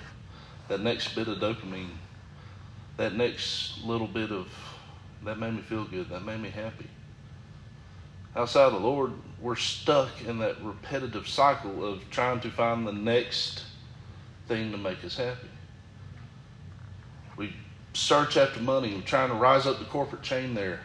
that 0.70 0.80
next 0.80 1.14
bit 1.14 1.28
of 1.28 1.40
dopamine, 1.40 1.90
that 2.98 3.14
next 3.14 3.84
little 3.84 4.08
bit 4.08 4.32
of, 4.32 4.48
that 5.26 5.38
made 5.38 5.54
me 5.54 5.62
feel 5.62 5.84
good, 5.84 6.10
that 6.10 6.24
made 6.24 6.40
me 6.40 6.50
happy. 6.50 6.88
Outside 8.36 8.72
the 8.72 8.80
Lord, 8.80 9.14
we're 9.40 9.56
stuck 9.56 10.10
in 10.26 10.40
that 10.40 10.62
repetitive 10.62 11.28
cycle 11.28 11.86
of 11.86 12.10
trying 12.10 12.40
to 12.42 12.50
find 12.50 12.86
the 12.86 12.92
next 12.92 13.64
thing 14.48 14.72
to 14.72 14.78
make 14.78 15.04
us 15.04 15.18
happy. 15.18 15.48
We 17.38 17.54
search 17.94 18.38
after 18.38 18.60
money, 18.60 18.94
we're 18.94 19.02
trying 19.02 19.30
to 19.30 19.36
rise 19.36 19.66
up 19.66 19.80
the 19.80 19.86
corporate 19.86 20.22
chain 20.22 20.54
there 20.54 20.82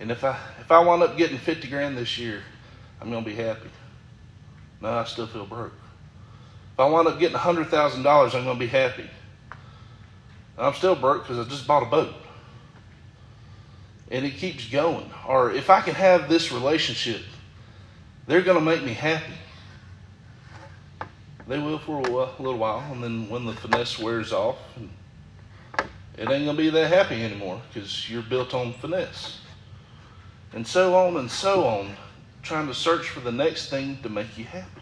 and 0.00 0.10
if 0.10 0.22
I 0.24 0.38
if 0.60 0.70
I 0.70 0.80
wind 0.80 1.02
up 1.02 1.16
getting 1.16 1.38
fifty 1.38 1.68
grand 1.68 1.96
this 1.96 2.18
year, 2.18 2.42
I'm 3.00 3.10
gonna 3.10 3.24
be 3.24 3.34
happy. 3.34 3.70
No, 4.80 4.90
I 4.90 5.04
still 5.04 5.26
feel 5.26 5.46
broke. 5.46 5.72
If 6.74 6.80
I 6.80 6.88
wind 6.88 7.08
up 7.08 7.18
getting 7.18 7.36
hundred 7.36 7.68
thousand 7.68 8.04
dollars, 8.04 8.34
I'm 8.34 8.44
gonna 8.44 8.58
be 8.58 8.68
happy. 8.68 9.08
I'm 10.56 10.74
still 10.74 10.94
broke 10.94 11.22
because 11.22 11.44
I 11.44 11.48
just 11.48 11.66
bought 11.66 11.82
a 11.82 11.86
boat. 11.86 12.14
And 14.10 14.24
it 14.24 14.34
keeps 14.36 14.68
going. 14.68 15.10
Or 15.26 15.52
if 15.52 15.70
I 15.70 15.80
can 15.80 15.94
have 15.94 16.28
this 16.28 16.50
relationship, 16.50 17.22
they're 18.26 18.42
going 18.42 18.58
to 18.58 18.64
make 18.64 18.82
me 18.82 18.92
happy. 18.92 19.32
They 21.46 21.58
will 21.58 21.78
for 21.78 22.06
a, 22.06 22.10
while, 22.10 22.34
a 22.38 22.42
little 22.42 22.58
while, 22.58 22.84
and 22.92 23.02
then 23.02 23.28
when 23.28 23.46
the 23.46 23.54
finesse 23.54 23.98
wears 23.98 24.32
off, 24.32 24.58
it 26.18 26.28
ain't 26.28 26.28
going 26.28 26.46
to 26.46 26.54
be 26.54 26.68
that 26.70 26.88
happy 26.88 27.22
anymore 27.22 27.62
because 27.72 28.10
you're 28.10 28.22
built 28.22 28.52
on 28.52 28.74
finesse 28.74 29.38
and 30.52 30.66
so 30.66 30.94
on 30.94 31.16
and 31.16 31.30
so 31.30 31.66
on, 31.66 31.94
trying 32.42 32.66
to 32.66 32.74
search 32.74 33.08
for 33.08 33.20
the 33.20 33.32
next 33.32 33.70
thing 33.70 33.98
to 34.02 34.08
make 34.08 34.38
you 34.38 34.44
happy, 34.44 34.80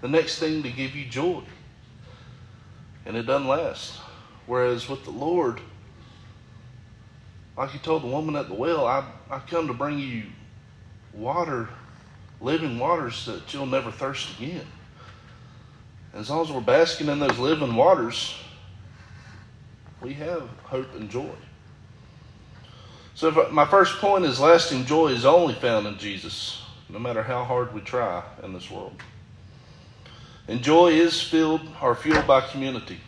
the 0.00 0.08
next 0.08 0.38
thing 0.38 0.62
to 0.62 0.70
give 0.70 0.94
you 0.94 1.06
joy. 1.06 1.42
And 3.06 3.16
it 3.16 3.22
doesn't 3.22 3.48
last. 3.48 4.00
Whereas 4.46 4.88
with 4.88 5.04
the 5.04 5.10
Lord, 5.10 5.60
like 7.56 7.70
he 7.70 7.78
told 7.78 8.02
the 8.02 8.08
woman 8.08 8.36
at 8.36 8.48
the 8.48 8.54
well, 8.54 8.86
I, 8.86 9.04
I 9.30 9.38
come 9.38 9.68
to 9.68 9.74
bring 9.74 9.98
you 9.98 10.24
water, 11.12 11.68
living 12.40 12.78
waters 12.78 13.26
that 13.26 13.52
you'll 13.54 13.66
never 13.66 13.90
thirst 13.90 14.36
again. 14.38 14.66
As 16.12 16.30
long 16.30 16.42
as 16.42 16.50
we're 16.50 16.60
basking 16.60 17.08
in 17.08 17.18
those 17.18 17.38
living 17.38 17.74
waters, 17.74 18.34
we 20.00 20.14
have 20.14 20.48
hope 20.64 20.94
and 20.94 21.10
joy. 21.10 21.34
So, 23.14 23.48
my 23.52 23.64
first 23.64 23.98
point 23.98 24.24
is 24.24 24.40
lasting 24.40 24.86
joy 24.86 25.08
is 25.08 25.24
only 25.24 25.54
found 25.54 25.86
in 25.86 25.96
Jesus, 25.98 26.62
no 26.88 26.98
matter 26.98 27.22
how 27.22 27.44
hard 27.44 27.72
we 27.72 27.80
try 27.80 28.22
in 28.42 28.52
this 28.52 28.70
world. 28.70 29.00
And 30.48 30.60
joy 30.62 30.88
is 30.88 31.20
filled 31.22 31.62
or 31.80 31.94
fueled 31.94 32.26
by 32.26 32.40
community. 32.42 32.98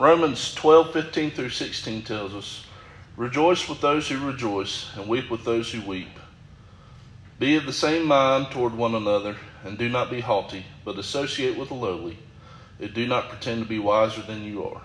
Romans 0.00 0.54
12, 0.54 0.94
15 0.94 1.30
through 1.32 1.50
16 1.50 2.02
tells 2.04 2.32
us, 2.32 2.64
Rejoice 3.18 3.68
with 3.68 3.82
those 3.82 4.08
who 4.08 4.26
rejoice, 4.26 4.88
and 4.96 5.06
weep 5.06 5.28
with 5.30 5.44
those 5.44 5.70
who 5.70 5.82
weep. 5.82 6.18
Be 7.38 7.56
of 7.56 7.66
the 7.66 7.72
same 7.74 8.06
mind 8.06 8.50
toward 8.50 8.74
one 8.74 8.94
another, 8.94 9.36
and 9.62 9.76
do 9.76 9.90
not 9.90 10.10
be 10.10 10.20
haughty, 10.20 10.64
but 10.86 10.98
associate 10.98 11.58
with 11.58 11.68
the 11.68 11.74
lowly, 11.74 12.16
and 12.80 12.94
do 12.94 13.06
not 13.06 13.28
pretend 13.28 13.62
to 13.62 13.68
be 13.68 13.78
wiser 13.78 14.22
than 14.22 14.42
you 14.42 14.64
are. 14.64 14.80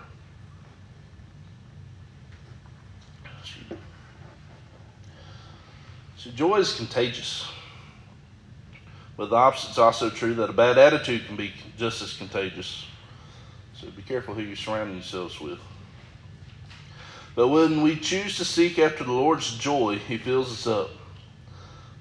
So 6.18 6.30
joy 6.32 6.58
is 6.58 6.76
contagious. 6.76 7.48
But 9.16 9.30
the 9.30 9.38
opposite 9.38 9.72
is 9.72 9.78
also 9.78 10.10
true 10.10 10.34
that 10.34 10.50
a 10.50 10.54
bad 10.54 10.78
attitude 10.78 11.26
can 11.26 11.38
be 11.38 11.54
just 11.78 12.02
as 12.02 12.12
contagious. 12.12 12.86
So 13.86 13.92
be 13.92 14.02
careful 14.02 14.34
who 14.34 14.42
you 14.42 14.56
surround 14.56 14.94
yourselves 14.94 15.40
with. 15.40 15.60
But 17.36 17.50
when 17.50 17.84
we 17.84 17.96
choose 17.96 18.36
to 18.38 18.46
seek 18.46 18.80
after 18.80 19.04
the 19.04 19.12
Lord's 19.12 19.56
joy, 19.58 20.00
He 20.00 20.18
fills 20.18 20.52
us 20.52 20.66
up. 20.66 20.90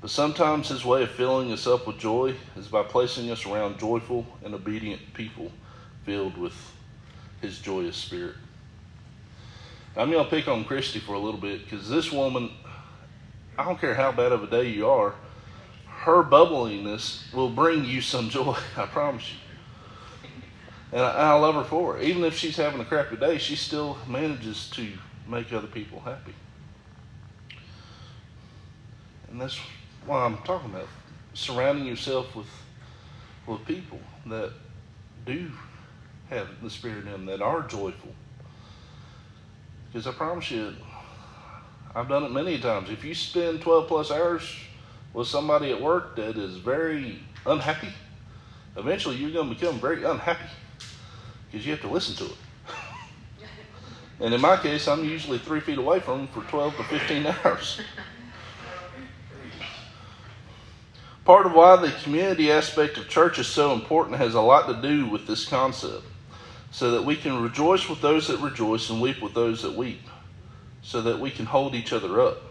But 0.00 0.08
sometimes 0.08 0.70
His 0.70 0.82
way 0.82 1.02
of 1.02 1.10
filling 1.10 1.52
us 1.52 1.66
up 1.66 1.86
with 1.86 1.98
joy 1.98 2.36
is 2.56 2.68
by 2.68 2.84
placing 2.84 3.30
us 3.30 3.44
around 3.44 3.78
joyful 3.78 4.24
and 4.42 4.54
obedient 4.54 5.12
people 5.12 5.52
filled 6.06 6.38
with 6.38 6.54
His 7.42 7.58
joyous 7.58 7.98
spirit. 7.98 8.36
I'm 9.94 10.10
going 10.10 10.24
to 10.24 10.30
pick 10.30 10.48
on 10.48 10.64
Christy 10.64 11.00
for 11.00 11.12
a 11.12 11.18
little 11.18 11.40
bit 11.40 11.64
because 11.64 11.90
this 11.90 12.10
woman 12.10 12.50
I 13.58 13.64
don't 13.64 13.78
care 13.78 13.94
how 13.94 14.10
bad 14.10 14.32
of 14.32 14.42
a 14.42 14.46
day 14.46 14.70
you 14.70 14.88
are, 14.88 15.14
her 15.86 16.22
bubbliness 16.22 17.30
will 17.34 17.50
bring 17.50 17.84
you 17.84 18.00
some 18.00 18.28
joy. 18.30 18.56
I 18.74 18.86
promise 18.86 19.30
you. 19.30 19.43
And 20.94 21.02
I, 21.02 21.32
I 21.32 21.32
love 21.34 21.56
her 21.56 21.64
for 21.64 21.98
it. 21.98 22.04
Even 22.04 22.22
if 22.22 22.38
she's 22.38 22.56
having 22.56 22.80
a 22.80 22.84
crappy 22.84 23.16
day, 23.16 23.36
she 23.36 23.56
still 23.56 23.98
manages 24.06 24.70
to 24.70 24.88
make 25.26 25.52
other 25.52 25.66
people 25.66 25.98
happy. 25.98 26.32
And 29.28 29.40
that's 29.40 29.58
why 30.06 30.24
I'm 30.24 30.38
talking 30.38 30.70
about 30.70 30.86
surrounding 31.34 31.84
yourself 31.84 32.34
with 32.36 32.46
with 33.46 33.64
people 33.66 34.00
that 34.26 34.52
do 35.26 35.50
have 36.30 36.48
the 36.62 36.70
Spirit 36.70 37.04
in 37.04 37.12
them, 37.12 37.26
that 37.26 37.42
are 37.42 37.62
joyful. 37.62 38.14
Because 39.92 40.06
I 40.06 40.12
promise 40.12 40.50
you, 40.50 40.72
I've 41.94 42.08
done 42.08 42.22
it 42.22 42.30
many 42.30 42.58
times. 42.58 42.88
If 42.88 43.04
you 43.04 43.14
spend 43.14 43.60
12 43.60 43.86
plus 43.86 44.10
hours 44.10 44.56
with 45.12 45.26
somebody 45.28 45.72
at 45.72 45.80
work 45.82 46.16
that 46.16 46.38
is 46.38 46.56
very 46.56 47.20
unhappy, 47.44 47.92
eventually 48.76 49.16
you're 49.16 49.30
going 49.30 49.48
to 49.50 49.54
become 49.54 49.78
very 49.78 50.04
unhappy 50.04 50.48
because 51.54 51.64
you 51.64 51.70
have 51.70 51.82
to 51.82 51.88
listen 51.88 52.16
to 52.16 52.24
it. 52.24 52.36
and 54.18 54.34
in 54.34 54.40
my 54.40 54.56
case, 54.56 54.88
I'm 54.88 55.04
usually 55.04 55.38
three 55.38 55.60
feet 55.60 55.78
away 55.78 56.00
from 56.00 56.18
them 56.18 56.26
for 56.26 56.40
12 56.50 56.76
to 56.78 56.82
15 56.82 57.26
hours. 57.44 57.80
Part 61.24 61.46
of 61.46 61.52
why 61.52 61.76
the 61.76 61.92
community 62.02 62.50
aspect 62.50 62.98
of 62.98 63.08
church 63.08 63.38
is 63.38 63.46
so 63.46 63.72
important 63.72 64.16
has 64.16 64.34
a 64.34 64.40
lot 64.40 64.66
to 64.66 64.82
do 64.82 65.06
with 65.06 65.28
this 65.28 65.44
concept, 65.44 66.02
so 66.72 66.90
that 66.90 67.04
we 67.04 67.14
can 67.14 67.40
rejoice 67.40 67.88
with 67.88 68.00
those 68.00 68.26
that 68.26 68.40
rejoice 68.40 68.90
and 68.90 69.00
weep 69.00 69.22
with 69.22 69.34
those 69.34 69.62
that 69.62 69.74
weep 69.74 70.00
so 70.82 71.02
that 71.02 71.20
we 71.20 71.30
can 71.30 71.46
hold 71.46 71.76
each 71.76 71.92
other 71.92 72.20
up, 72.20 72.42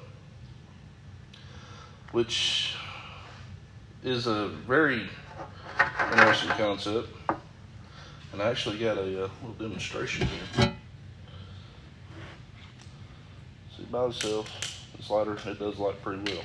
which 2.13 2.73
is 4.01 4.27
a 4.27 4.47
very 4.47 5.09
interesting 6.13 6.49
concept. 6.51 7.09
And 8.33 8.41
I 8.41 8.49
actually 8.49 8.79
got 8.79 8.97
a 8.97 9.01
uh, 9.25 9.29
little 9.43 9.55
demonstration 9.59 10.27
here. 10.27 10.73
See, 13.77 13.83
by 13.91 14.05
itself, 14.05 14.49
this 14.97 15.07
lighter, 15.07 15.37
it 15.45 15.59
does 15.59 15.77
light 15.77 16.01
pretty 16.01 16.33
well. 16.33 16.41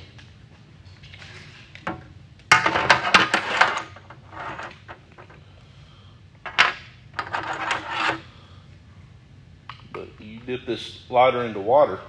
But 9.91 10.09
you 10.19 10.41
dip 10.45 10.67
this 10.67 11.09
lighter 11.09 11.43
into 11.43 11.59
water, 11.59 11.99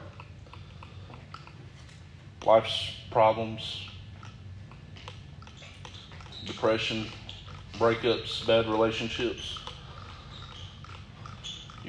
life's 2.44 2.96
problems, 3.10 3.88
depression, 6.44 7.06
breakups, 7.78 8.46
bad 8.46 8.66
relationships, 8.66 9.58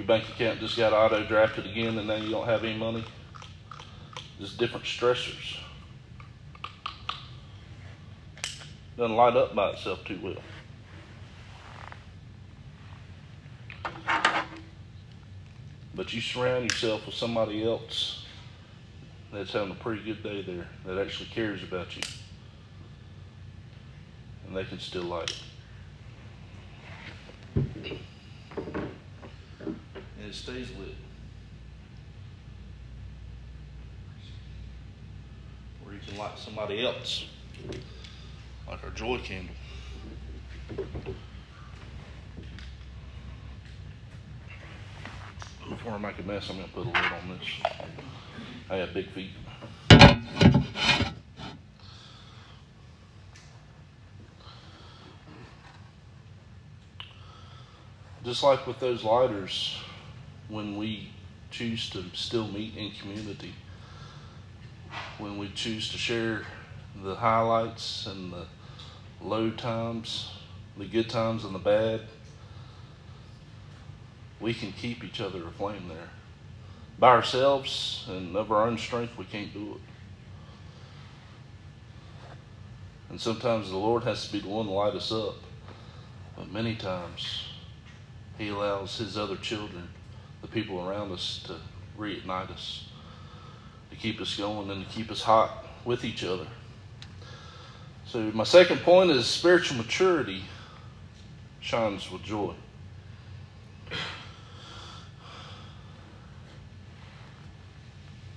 your 0.01 0.07
bank 0.07 0.27
account 0.29 0.59
just 0.59 0.75
got 0.75 0.93
auto 0.93 1.23
drafted 1.23 1.67
again 1.67 1.95
and 1.99 2.07
now 2.07 2.15
you 2.15 2.31
don't 2.31 2.47
have 2.47 2.63
any 2.63 2.75
money. 2.75 3.03
Just 4.39 4.57
different 4.57 4.83
stressors. 4.83 5.57
Doesn't 8.97 9.15
light 9.15 9.35
up 9.35 9.53
by 9.53 9.69
itself 9.69 10.03
too 10.03 10.19
well. 10.23 10.37
But 15.93 16.11
you 16.11 16.19
surround 16.19 16.71
yourself 16.71 17.05
with 17.05 17.13
somebody 17.13 17.63
else 17.63 18.25
that's 19.31 19.53
having 19.53 19.69
a 19.69 19.75
pretty 19.75 20.01
good 20.01 20.23
day 20.23 20.41
there, 20.41 20.67
that 20.87 20.97
actually 20.99 21.29
cares 21.29 21.61
about 21.61 21.95
you. 21.95 22.01
And 24.47 24.57
they 24.57 24.63
can 24.63 24.79
still 24.79 25.03
light 25.03 25.29
it. 25.29 25.43
And 30.20 30.20
it 30.31 30.35
stays 30.35 30.69
lit. 30.79 30.95
Or 35.85 35.91
you 35.91 35.99
can 36.07 36.17
light 36.17 36.39
somebody 36.39 36.85
else, 36.85 37.25
like 38.65 38.81
our 38.81 38.91
joy 38.91 39.17
candle. 39.17 39.53
Before 45.69 45.91
I 45.91 45.97
make 45.97 46.17
a 46.17 46.23
mess, 46.23 46.49
I'm 46.49 46.55
going 46.55 46.67
to 46.69 46.73
put 46.73 46.85
a 46.85 46.87
lid 46.87 46.95
on 46.95 47.37
this. 47.37 47.49
I 48.69 48.77
have 48.77 48.93
big 48.93 49.09
feet. 49.09 49.31
Just 58.23 58.43
like 58.43 58.65
with 58.65 58.79
those 58.79 59.03
lighters, 59.03 59.77
when 60.51 60.75
we 60.75 61.09
choose 61.49 61.89
to 61.89 62.03
still 62.13 62.47
meet 62.47 62.75
in 62.75 62.91
community, 62.91 63.53
when 65.17 65.37
we 65.37 65.47
choose 65.49 65.89
to 65.89 65.97
share 65.97 66.43
the 67.01 67.15
highlights 67.15 68.05
and 68.05 68.33
the 68.33 68.45
low 69.21 69.49
times, 69.49 70.29
the 70.77 70.85
good 70.85 71.09
times 71.09 71.45
and 71.45 71.55
the 71.55 71.59
bad, 71.59 72.01
we 74.41 74.53
can 74.53 74.73
keep 74.73 75.03
each 75.03 75.21
other 75.21 75.39
aflame 75.43 75.87
there. 75.87 76.09
By 76.99 77.09
ourselves 77.09 78.05
and 78.09 78.35
of 78.35 78.51
our 78.51 78.67
own 78.67 78.77
strength, 78.77 79.17
we 79.17 79.25
can't 79.25 79.53
do 79.53 79.73
it. 79.73 79.81
And 83.09 83.19
sometimes 83.19 83.69
the 83.69 83.77
Lord 83.77 84.03
has 84.03 84.27
to 84.27 84.33
be 84.33 84.39
the 84.39 84.47
one 84.49 84.65
to 84.65 84.71
light 84.71 84.95
us 84.95 85.11
up. 85.11 85.35
But 86.35 86.51
many 86.51 86.75
times, 86.75 87.45
He 88.37 88.49
allows 88.49 88.97
His 88.97 89.17
other 89.17 89.35
children, 89.37 89.89
the 90.41 90.47
people 90.47 90.87
around 90.87 91.11
us, 91.11 91.43
to 91.47 91.55
reignite 91.97 92.51
us, 92.51 92.85
to 93.89 93.95
keep 93.95 94.19
us 94.19 94.35
going, 94.35 94.69
and 94.69 94.85
to 94.85 94.91
keep 94.91 95.11
us 95.11 95.21
hot 95.21 95.65
with 95.85 96.03
each 96.03 96.23
other. 96.23 96.47
So, 98.05 98.19
my 98.33 98.43
second 98.43 98.79
point 98.79 99.11
is 99.11 99.25
spiritual 99.25 99.77
maturity 99.77 100.43
shines 101.61 102.11
with 102.11 102.23
joy. 102.23 102.53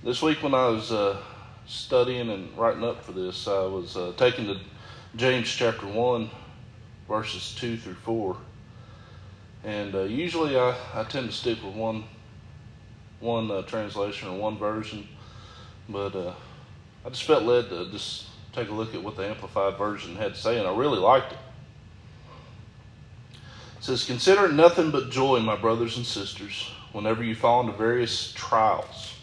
This 0.03 0.21
week, 0.21 0.43
when 0.43 0.53
I 0.53 0.67
was 0.67 0.91
uh, 0.91 1.17
studying 1.65 2.29
and 2.29 2.55
writing 2.55 2.83
up 2.83 3.03
for 3.03 3.11
this, 3.11 3.47
I 3.47 3.65
was 3.65 3.97
uh, 3.97 4.13
taking 4.17 4.45
to 4.45 4.59
James 5.15 5.49
chapter 5.49 5.87
1, 5.87 6.29
verses 7.07 7.55
2 7.57 7.77
through 7.77 7.95
4. 7.95 8.37
And 9.65 9.95
uh, 9.95 10.03
usually 10.03 10.57
I, 10.57 10.75
I 10.93 11.03
tend 11.03 11.29
to 11.29 11.35
stick 11.35 11.61
with 11.63 11.73
one, 11.73 12.05
one 13.19 13.51
uh, 13.51 13.63
translation 13.63 14.29
or 14.29 14.37
one 14.37 14.57
version, 14.57 15.07
but 15.89 16.15
uh, 16.15 16.33
I 17.03 17.09
just 17.09 17.23
felt 17.23 17.43
led 17.43 17.69
to 17.69 17.89
just 17.91 18.27
take 18.53 18.69
a 18.69 18.73
look 18.73 18.95
at 18.95 19.03
what 19.03 19.17
the 19.17 19.27
Amplified 19.27 19.77
Version 19.77 20.15
had 20.15 20.35
to 20.35 20.39
say, 20.39 20.57
and 20.57 20.67
I 20.67 20.75
really 20.75 20.99
liked 20.99 21.33
it. 21.33 21.39
It 23.79 23.83
says, 23.83 24.05
Consider 24.05 24.45
it 24.45 24.53
nothing 24.53 24.91
but 24.91 25.09
joy, 25.09 25.39
my 25.39 25.55
brothers 25.55 25.97
and 25.97 26.05
sisters, 26.05 26.71
whenever 26.93 27.23
you 27.23 27.35
fall 27.35 27.61
into 27.61 27.73
various 27.73 28.31
trials 28.33 29.15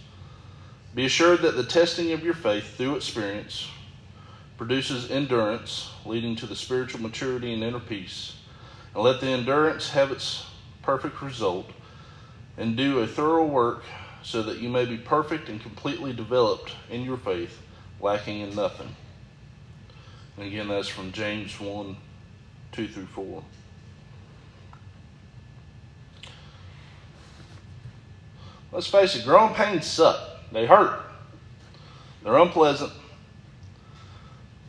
be 0.94 1.06
assured 1.06 1.40
that 1.40 1.56
the 1.56 1.64
testing 1.64 2.12
of 2.12 2.22
your 2.22 2.34
faith 2.34 2.76
through 2.76 2.96
experience 2.96 3.70
produces 4.58 5.10
endurance, 5.10 5.90
leading 6.04 6.36
to 6.36 6.46
the 6.46 6.54
spiritual 6.54 7.00
maturity 7.00 7.54
and 7.54 7.64
inner 7.64 7.80
peace. 7.80 8.36
And 8.94 9.02
let 9.02 9.20
the 9.20 9.28
endurance 9.28 9.90
have 9.90 10.10
its 10.10 10.46
perfect 10.82 11.22
result, 11.22 11.70
and 12.56 12.76
do 12.76 12.98
a 12.98 13.06
thorough 13.06 13.46
work 13.46 13.84
so 14.22 14.42
that 14.42 14.58
you 14.58 14.68
may 14.68 14.84
be 14.84 14.96
perfect 14.96 15.48
and 15.48 15.60
completely 15.60 16.12
developed 16.12 16.72
in 16.90 17.02
your 17.02 17.16
faith, 17.16 17.60
lacking 18.00 18.40
in 18.40 18.54
nothing. 18.54 18.94
And 20.36 20.46
again, 20.46 20.68
that's 20.68 20.88
from 20.88 21.12
James 21.12 21.58
1 21.58 21.96
2 22.72 22.88
through 22.88 23.06
4. 23.06 23.42
Let's 28.72 28.86
face 28.86 29.14
it, 29.14 29.24
growing 29.24 29.54
pains 29.54 29.86
suck. 29.86 30.18
They 30.50 30.66
hurt. 30.66 31.02
They're 32.22 32.38
unpleasant. 32.38 32.92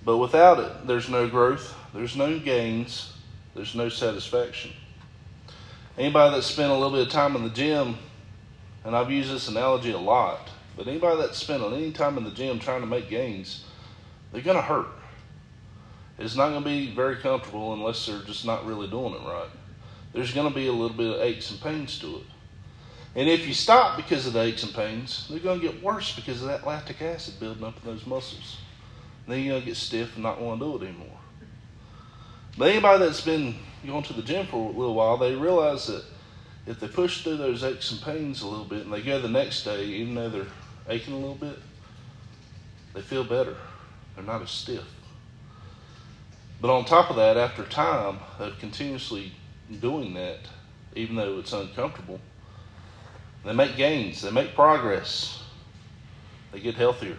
But 0.04 0.18
without 0.18 0.60
it, 0.60 0.86
there's 0.86 1.08
no 1.08 1.30
growth, 1.30 1.74
there's 1.94 2.18
no 2.18 2.38
gains, 2.38 3.13
there's 3.56 3.76
no 3.76 3.90
satisfaction. 3.90 4.72
Anybody 5.98 6.36
that's 6.36 6.48
spent 6.48 6.72
a 6.72 6.74
little 6.74 6.92
bit 6.92 7.06
of 7.06 7.14
time 7.14 7.36
in 7.36 7.44
the 7.44 7.50
gym, 7.50 7.98
and 8.84 8.96
I've 8.96 9.12
used 9.12 9.32
this 9.32 9.48
analogy 9.48 9.92
a 9.92 9.98
lot, 9.98 10.50
but 10.76 10.88
anybody 10.88 11.22
that's 11.22 11.38
spent 11.38 11.62
any 11.64 11.92
time 11.92 12.18
in 12.18 12.24
the 12.24 12.32
gym 12.32 12.60
trying 12.60 12.82
to 12.82 12.88
make 12.88 13.10
gains, 13.10 13.64
they're 14.32 14.42
going 14.42 14.58
to 14.58 14.64
hurt. 14.64 14.88
It's 16.18 16.36
not 16.36 16.50
going 16.50 16.64
to 16.64 16.70
be 16.70 16.94
very 16.94 17.18
comfortable 17.18 17.74
unless 17.74 18.06
they're 18.06 18.22
just 18.22 18.46
not 18.46 18.66
really 18.66 18.88
doing 18.88 19.14
it 19.14 19.22
right. 19.26 19.50
There's 20.14 20.34
going 20.34 20.48
to 20.48 20.54
be 20.54 20.68
a 20.68 20.72
little 20.72 20.96
bit 20.96 21.16
of 21.16 21.22
aches 21.22 21.52
and 21.52 21.62
pains 21.62 22.00
to 22.00 22.18
it. 22.18 22.24
And 23.16 23.30
if 23.30 23.48
you 23.48 23.54
stop 23.54 23.98
because 23.98 24.26
of 24.26 24.34
the 24.34 24.42
aches 24.42 24.64
and 24.64 24.74
pains, 24.74 25.28
they're 25.30 25.40
going 25.40 25.60
to 25.60 25.68
get 25.68 25.84
worse 25.84 26.16
because 26.16 26.42
of 26.42 26.48
that 26.48 26.66
lactic 26.66 27.02
acid 27.02 27.40
building 27.40 27.64
up 27.64 27.76
in 27.84 27.92
those 27.92 28.08
muscles. 28.08 28.58
And 29.26 29.34
then 29.34 29.44
you're 29.44 29.54
going 29.54 29.62
to 29.62 29.68
get 29.68 29.78
stiff 29.78 30.16
and 30.16 30.24
not 30.24 30.42
want 30.42 30.60
to 30.60 30.66
do 30.66 30.76
it 30.78 30.90
anymore. 30.90 31.20
But 32.58 32.70
anybody 32.70 33.06
that's 33.06 33.22
been 33.22 33.56
going 33.86 34.04
to 34.04 34.14
the 34.14 34.22
gym 34.22 34.46
for 34.48 34.58
a 34.58 34.78
little 34.78 34.94
while, 34.94 35.18
they 35.18 35.36
realize 35.36 35.88
that 35.88 36.04
if 36.66 36.80
they 36.80 36.88
push 36.88 37.24
through 37.24 37.38
those 37.38 37.64
aches 37.64 37.92
and 37.92 38.02
pains 38.02 38.42
a 38.42 38.48
little 38.48 38.66
bit 38.66 38.84
and 38.84 38.94
they 38.94 39.02
go 39.02 39.20
the 39.20 39.28
next 39.28 39.64
day, 39.64 39.84
even 39.86 40.16
though 40.16 40.30
they're 40.30 40.48
aching 40.88 41.14
a 41.14 41.18
little 41.18 41.36
bit, 41.36 41.58
they 42.94 43.02
feel 43.02 43.24
better. 43.24 43.56
They're 44.16 44.24
not 44.24 44.42
as 44.42 44.52
stiff. 44.52 44.86
But 46.62 46.70
on 46.70 46.86
top 46.86 47.10
of 47.10 47.18
that, 47.18 47.36
after 47.36 47.64
time 47.64 48.20
of 48.40 48.58
continuously 48.60 49.34
doing 49.82 50.14
that, 50.14 50.40
even 50.96 51.16
though 51.16 51.40
it's 51.40 51.52
uncomfortable, 51.52 52.22
they 53.44 53.54
make 53.54 53.76
gains, 53.76 54.22
they 54.22 54.32
make 54.32 54.56
progress, 54.56 55.44
they 56.52 56.60
get 56.60 56.76
healthier. 56.76 57.18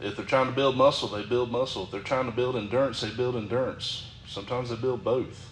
If 0.00 0.16
they're 0.16 0.24
trying 0.24 0.46
to 0.46 0.52
build 0.52 0.76
muscle, 0.76 1.08
they 1.08 1.22
build 1.22 1.50
muscle. 1.50 1.84
If 1.84 1.90
they're 1.90 2.00
trying 2.00 2.26
to 2.26 2.32
build 2.32 2.56
endurance, 2.56 3.00
they 3.00 3.10
build 3.10 3.36
endurance. 3.36 4.10
Sometimes 4.26 4.70
they 4.70 4.76
build 4.76 5.04
both. 5.04 5.50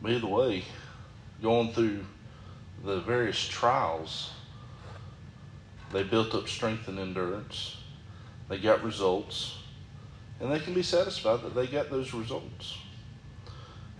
But 0.00 0.12
either 0.12 0.26
way, 0.26 0.64
going 1.42 1.72
through 1.72 2.04
the 2.84 3.00
various 3.00 3.46
trials, 3.46 4.30
they 5.92 6.04
built 6.04 6.34
up 6.34 6.48
strength 6.48 6.88
and 6.88 6.98
endurance. 6.98 7.76
They 8.48 8.58
got 8.58 8.82
results. 8.82 9.58
And 10.40 10.52
they 10.52 10.60
can 10.60 10.72
be 10.74 10.82
satisfied 10.82 11.42
that 11.42 11.54
they 11.54 11.66
got 11.66 11.90
those 11.90 12.14
results. 12.14 12.78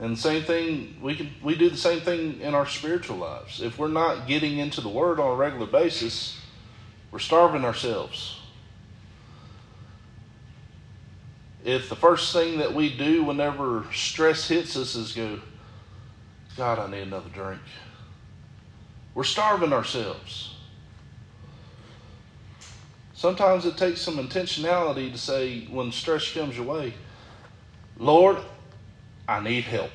And 0.01 0.17
same 0.17 0.45
thing, 0.45 0.97
we 1.03 1.17
can 1.17 1.31
we 1.43 1.57
do 1.57 1.69
the 1.69 1.77
same 1.77 2.01
thing 2.01 2.41
in 2.41 2.55
our 2.55 2.67
spiritual 2.67 3.17
lives. 3.17 3.61
If 3.61 3.79
we're 3.79 3.89
not 3.89 4.29
getting 4.29 4.59
into 4.59 4.81
the 4.81 4.89
Word 4.89 5.19
on 5.19 5.33
a 5.33 5.35
regular 5.35 5.67
basis, 5.67 6.39
we're 7.11 7.19
starving 7.19 7.65
ourselves. 7.65 8.41
If 11.65 11.89
the 11.89 11.97
first 11.97 12.33
thing 12.33 12.59
that 12.59 12.75
we 12.75 12.97
do 12.97 13.25
whenever 13.25 13.85
stress 13.93 14.49
hits 14.49 14.77
us 14.77 14.95
is 14.95 15.13
go, 15.13 15.41
God, 16.57 16.79
I 16.79 16.91
need 16.91 17.03
another 17.03 17.29
drink, 17.31 17.61
we're 19.15 19.25
starving 19.25 19.73
ourselves. 19.73 20.55
Sometimes 23.15 23.67
it 23.67 23.77
takes 23.77 24.01
some 24.01 24.17
intentionality 24.17 25.11
to 25.11 25.19
say, 25.19 25.67
when 25.67 25.91
stress 25.91 26.33
comes 26.33 26.57
your 26.57 26.67
way, 26.67 26.95
Lord, 27.97 28.39
I 29.27 29.41
need 29.41 29.65
help. 29.65 29.91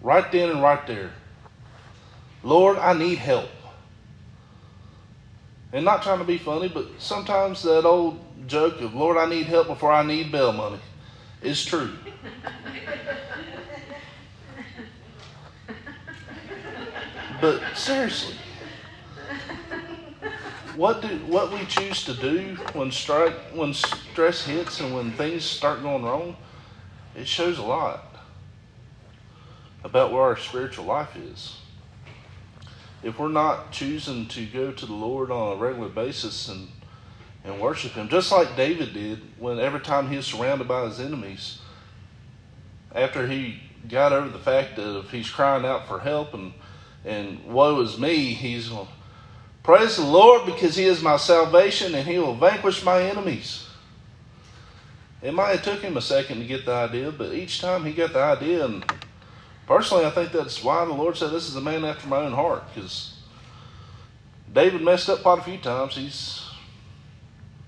Right 0.00 0.30
then 0.32 0.50
and 0.50 0.62
right 0.62 0.84
there, 0.86 1.12
Lord, 2.42 2.76
I 2.76 2.92
need 2.92 3.18
help. 3.18 3.48
And 5.76 5.84
not 5.84 6.02
trying 6.02 6.20
to 6.20 6.24
be 6.24 6.38
funny, 6.38 6.68
but 6.68 6.86
sometimes 6.96 7.62
that 7.64 7.84
old 7.84 8.18
joke 8.46 8.80
of, 8.80 8.94
Lord, 8.94 9.18
I 9.18 9.28
need 9.28 9.44
help 9.44 9.66
before 9.66 9.92
I 9.92 10.02
need 10.02 10.32
bail 10.32 10.50
money 10.50 10.78
is 11.42 11.62
true. 11.62 11.92
but 17.42 17.60
seriously, 17.74 18.36
what 20.76 21.02
do 21.02 21.08
what 21.26 21.52
we 21.52 21.66
choose 21.66 22.04
to 22.06 22.14
do 22.14 22.56
when 22.72 22.90
strike 22.90 23.34
when 23.52 23.74
stress 23.74 24.46
hits 24.46 24.80
and 24.80 24.94
when 24.94 25.12
things 25.12 25.44
start 25.44 25.82
going 25.82 26.02
wrong, 26.02 26.36
it 27.14 27.28
shows 27.28 27.58
a 27.58 27.62
lot 27.62 28.16
about 29.84 30.10
where 30.10 30.22
our 30.22 30.38
spiritual 30.38 30.86
life 30.86 31.14
is. 31.16 31.58
If 33.06 33.18
we're 33.20 33.28
not 33.28 33.70
choosing 33.70 34.26
to 34.28 34.44
go 34.46 34.72
to 34.72 34.86
the 34.86 34.92
Lord 34.92 35.30
on 35.30 35.52
a 35.52 35.56
regular 35.56 35.88
basis 35.88 36.48
and 36.48 36.68
and 37.44 37.60
worship 37.60 37.92
him, 37.92 38.08
just 38.08 38.32
like 38.32 38.56
David 38.56 38.92
did 38.92 39.20
when 39.38 39.60
every 39.60 39.78
time 39.78 40.10
he 40.10 40.16
was 40.16 40.26
surrounded 40.26 40.66
by 40.66 40.84
his 40.86 40.98
enemies, 40.98 41.58
after 42.92 43.28
he 43.28 43.60
got 43.88 44.12
over 44.12 44.28
the 44.28 44.38
fact 44.40 44.74
that 44.74 45.04
he's 45.12 45.30
crying 45.30 45.64
out 45.64 45.86
for 45.86 46.00
help 46.00 46.34
and 46.34 46.52
and 47.04 47.44
woe 47.44 47.80
is 47.80 47.98
me, 47.98 48.34
he's 48.34 48.68
going 48.68 48.88
Praise 49.62 49.96
the 49.96 50.04
Lord 50.04 50.46
because 50.46 50.76
He 50.76 50.84
is 50.84 51.02
my 51.02 51.16
salvation 51.16 51.94
and 51.94 52.06
He 52.06 52.18
will 52.18 52.36
vanquish 52.36 52.84
my 52.84 53.02
enemies. 53.02 53.66
It 55.20 55.34
might 55.34 55.56
have 55.56 55.62
took 55.64 55.80
him 55.80 55.96
a 55.96 56.00
second 56.00 56.38
to 56.38 56.46
get 56.46 56.64
the 56.64 56.72
idea, 56.72 57.10
but 57.10 57.32
each 57.32 57.60
time 57.60 57.84
he 57.84 57.92
got 57.92 58.12
the 58.12 58.20
idea, 58.22 58.64
and 58.64 58.84
personally, 59.66 60.04
I 60.04 60.10
think 60.10 60.32
that's 60.32 60.62
why 60.62 60.84
the 60.84 60.92
Lord 60.92 61.16
said, 61.16 61.30
"This 61.30 61.48
is 61.48 61.56
a 61.56 61.60
man 61.60 61.84
after 61.84 62.08
my 62.08 62.18
own 62.18 62.32
heart." 62.32 62.62
Because 62.74 63.14
David 64.52 64.82
messed 64.82 65.08
up 65.08 65.22
quite 65.22 65.38
a 65.38 65.42
few 65.42 65.58
times. 65.58 65.96
He's 65.96 66.44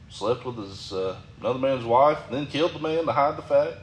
slept 0.09 0.45
with 0.45 0.57
his 0.57 0.93
uh, 0.93 1.17
another 1.41 1.59
man's 1.59 1.85
wife, 1.85 2.19
then 2.31 2.47
killed 2.47 2.75
the 2.75 2.79
man 2.79 3.05
to 3.07 3.13
hide 3.13 3.37
the 3.37 3.43
fact. 3.43 3.75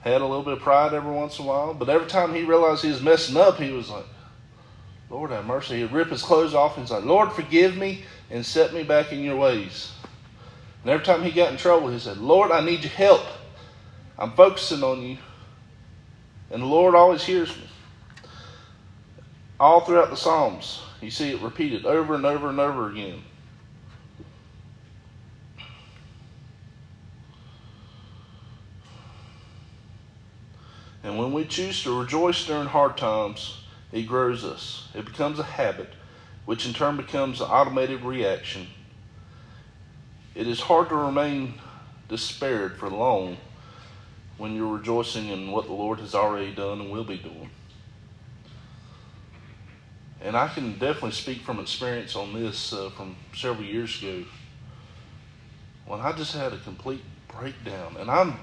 Had 0.00 0.20
a 0.20 0.26
little 0.26 0.44
bit 0.44 0.54
of 0.54 0.60
pride 0.60 0.94
every 0.94 1.12
once 1.12 1.38
in 1.38 1.44
a 1.44 1.48
while, 1.48 1.74
but 1.74 1.88
every 1.88 2.06
time 2.06 2.32
he 2.32 2.44
realized 2.44 2.84
he 2.84 2.90
was 2.90 3.02
messing 3.02 3.36
up, 3.36 3.56
he 3.56 3.72
was 3.72 3.90
like, 3.90 4.06
Lord 5.10 5.30
have 5.30 5.46
mercy. 5.46 5.80
He'd 5.80 5.92
rip 5.92 6.08
his 6.08 6.22
clothes 6.22 6.54
off 6.54 6.76
and 6.76 6.88
say, 6.88 7.00
Lord, 7.00 7.32
forgive 7.32 7.76
me 7.76 8.04
and 8.30 8.44
set 8.44 8.74
me 8.74 8.82
back 8.82 9.12
in 9.12 9.24
your 9.24 9.36
ways. 9.36 9.92
And 10.82 10.90
every 10.90 11.04
time 11.04 11.22
he 11.22 11.30
got 11.30 11.50
in 11.50 11.58
trouble, 11.58 11.88
he 11.88 11.98
said, 11.98 12.18
Lord, 12.18 12.50
I 12.50 12.64
need 12.64 12.82
your 12.82 12.92
help. 12.92 13.24
I'm 14.18 14.32
focusing 14.32 14.82
on 14.82 15.02
you. 15.02 15.18
And 16.50 16.62
the 16.62 16.66
Lord 16.66 16.94
always 16.94 17.24
hears 17.24 17.54
me. 17.56 17.64
All 19.60 19.80
throughout 19.80 20.10
the 20.10 20.16
Psalms, 20.16 20.80
you 21.00 21.10
see 21.10 21.30
it 21.30 21.42
repeated 21.42 21.84
over 21.84 22.14
and 22.14 22.24
over 22.24 22.48
and 22.48 22.60
over 22.60 22.90
again. 22.90 23.22
And 31.02 31.18
when 31.18 31.32
we 31.32 31.44
choose 31.44 31.82
to 31.84 31.98
rejoice 31.98 32.44
during 32.46 32.68
hard 32.68 32.96
times, 32.96 33.62
it 33.92 34.02
grows 34.02 34.44
us. 34.44 34.88
It 34.94 35.04
becomes 35.04 35.38
a 35.38 35.44
habit, 35.44 35.90
which 36.44 36.66
in 36.66 36.74
turn 36.74 36.96
becomes 36.96 37.40
an 37.40 37.46
automated 37.48 38.02
reaction. 38.02 38.66
It 40.34 40.46
is 40.46 40.60
hard 40.60 40.88
to 40.90 40.96
remain 40.96 41.54
despaired 42.08 42.76
for 42.76 42.88
long 42.88 43.38
when 44.38 44.54
you're 44.54 44.76
rejoicing 44.76 45.28
in 45.28 45.50
what 45.50 45.66
the 45.66 45.72
Lord 45.72 45.98
has 46.00 46.14
already 46.14 46.54
done 46.54 46.80
and 46.80 46.90
will 46.90 47.04
be 47.04 47.18
doing. 47.18 47.50
And 50.20 50.36
I 50.36 50.48
can 50.48 50.72
definitely 50.72 51.12
speak 51.12 51.42
from 51.42 51.60
experience 51.60 52.16
on 52.16 52.32
this 52.32 52.72
uh, 52.72 52.90
from 52.90 53.16
several 53.34 53.64
years 53.64 54.00
ago 54.02 54.24
when 55.86 56.00
I 56.00 56.12
just 56.12 56.34
had 56.34 56.52
a 56.52 56.58
complete 56.58 57.02
breakdown. 57.28 57.96
And 57.98 58.10
I'm 58.10 58.36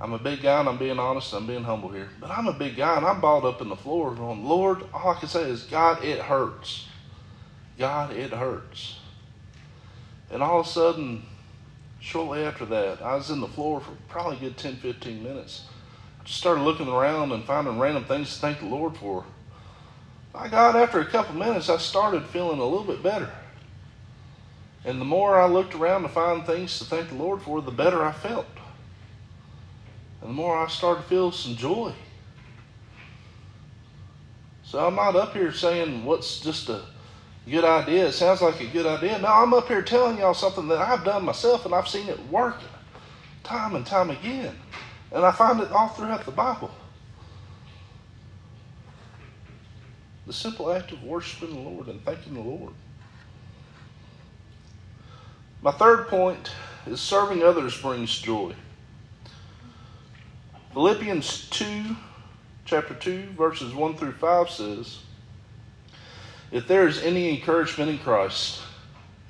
I'm 0.00 0.12
a 0.14 0.18
big 0.18 0.42
guy 0.42 0.58
and 0.58 0.68
I'm 0.68 0.78
being 0.78 0.98
honest, 0.98 1.32
I'm 1.32 1.46
being 1.46 1.62
humble 1.62 1.90
here. 1.90 2.08
But 2.20 2.30
I'm 2.30 2.48
a 2.48 2.52
big 2.52 2.76
guy 2.76 2.96
and 2.96 3.06
I'm 3.06 3.20
balled 3.20 3.44
up 3.44 3.60
in 3.62 3.68
the 3.68 3.76
floor 3.76 4.12
going, 4.12 4.44
Lord, 4.44 4.82
all 4.92 5.10
I 5.10 5.20
can 5.20 5.28
say 5.28 5.42
is, 5.42 5.62
God, 5.62 6.02
it 6.02 6.18
hurts. 6.18 6.88
God, 7.78 8.12
it 8.12 8.32
hurts. 8.32 8.98
And 10.30 10.42
all 10.42 10.60
of 10.60 10.66
a 10.66 10.68
sudden, 10.68 11.22
shortly 12.02 12.42
after 12.42 12.66
that, 12.66 13.00
I 13.00 13.14
was 13.14 13.30
in 13.30 13.40
the 13.40 13.46
floor 13.46 13.80
for 13.80 13.92
probably 14.08 14.36
a 14.36 14.40
good 14.40 14.58
10, 14.58 14.76
15 14.76 15.22
minutes. 15.22 15.64
Just 16.24 16.38
started 16.38 16.62
looking 16.62 16.88
around 16.88 17.32
and 17.32 17.44
finding 17.44 17.78
random 17.78 18.04
things 18.04 18.34
to 18.34 18.40
thank 18.40 18.58
the 18.58 18.66
Lord 18.66 18.96
for. 18.96 19.24
My 20.34 20.48
God, 20.48 20.74
after 20.74 21.00
a 21.00 21.06
couple 21.06 21.36
minutes, 21.36 21.68
I 21.68 21.78
started 21.78 22.26
feeling 22.26 22.58
a 22.58 22.64
little 22.64 22.84
bit 22.84 23.02
better. 23.02 23.30
And 24.84 25.00
the 25.00 25.04
more 25.04 25.40
I 25.40 25.46
looked 25.46 25.74
around 25.74 26.02
to 26.02 26.08
find 26.08 26.44
things 26.44 26.76
to 26.78 26.84
thank 26.84 27.08
the 27.08 27.14
Lord 27.14 27.40
for, 27.40 27.62
the 27.62 27.70
better 27.70 28.02
I 28.04 28.12
felt. 28.12 28.46
And 30.20 30.30
the 30.30 30.34
more 30.34 30.58
I 30.58 30.68
started 30.68 31.02
to 31.02 31.08
feel 31.08 31.30
some 31.30 31.54
joy. 31.54 31.92
So 34.64 34.84
I'm 34.84 34.96
not 34.96 35.14
up 35.14 35.34
here 35.34 35.52
saying 35.52 36.04
what's 36.04 36.40
just 36.40 36.68
a 36.68 36.82
good 37.48 37.64
idea. 37.64 38.06
It 38.06 38.12
sounds 38.12 38.40
like 38.42 38.60
a 38.60 38.66
good 38.66 38.86
idea. 38.86 39.18
Now 39.18 39.42
I'm 39.42 39.52
up 39.54 39.68
here 39.68 39.82
telling 39.82 40.18
y'all 40.18 40.34
something 40.34 40.68
that 40.68 40.78
I've 40.78 41.04
done 41.04 41.24
myself 41.24 41.64
and 41.64 41.74
I've 41.74 41.88
seen 41.88 42.08
it 42.08 42.18
work 42.28 42.56
time 43.42 43.74
and 43.74 43.84
time 43.84 44.10
again. 44.10 44.54
And 45.10 45.24
I 45.24 45.32
find 45.32 45.60
it 45.60 45.70
all 45.72 45.88
throughout 45.88 46.24
the 46.24 46.32
Bible. 46.32 46.70
The 50.26 50.32
simple 50.32 50.72
act 50.72 50.92
of 50.92 51.02
worshiping 51.02 51.54
the 51.54 51.60
Lord 51.60 51.88
and 51.88 52.02
thanking 52.04 52.34
the 52.34 52.40
Lord. 52.40 52.72
My 55.62 55.72
third 55.72 56.08
point 56.08 56.50
is 56.86 57.00
serving 57.00 57.42
others 57.42 57.80
brings 57.80 58.20
joy. 58.20 58.54
Philippians 60.72 61.50
2, 61.50 61.96
chapter 62.64 62.94
2, 62.94 63.32
verses 63.36 63.74
1 63.74 63.96
through 63.96 64.12
5 64.12 64.50
says, 64.50 65.00
If 66.52 66.68
there 66.68 66.86
is 66.86 67.02
any 67.02 67.30
encouragement 67.30 67.90
in 67.90 67.98
Christ, 67.98 68.60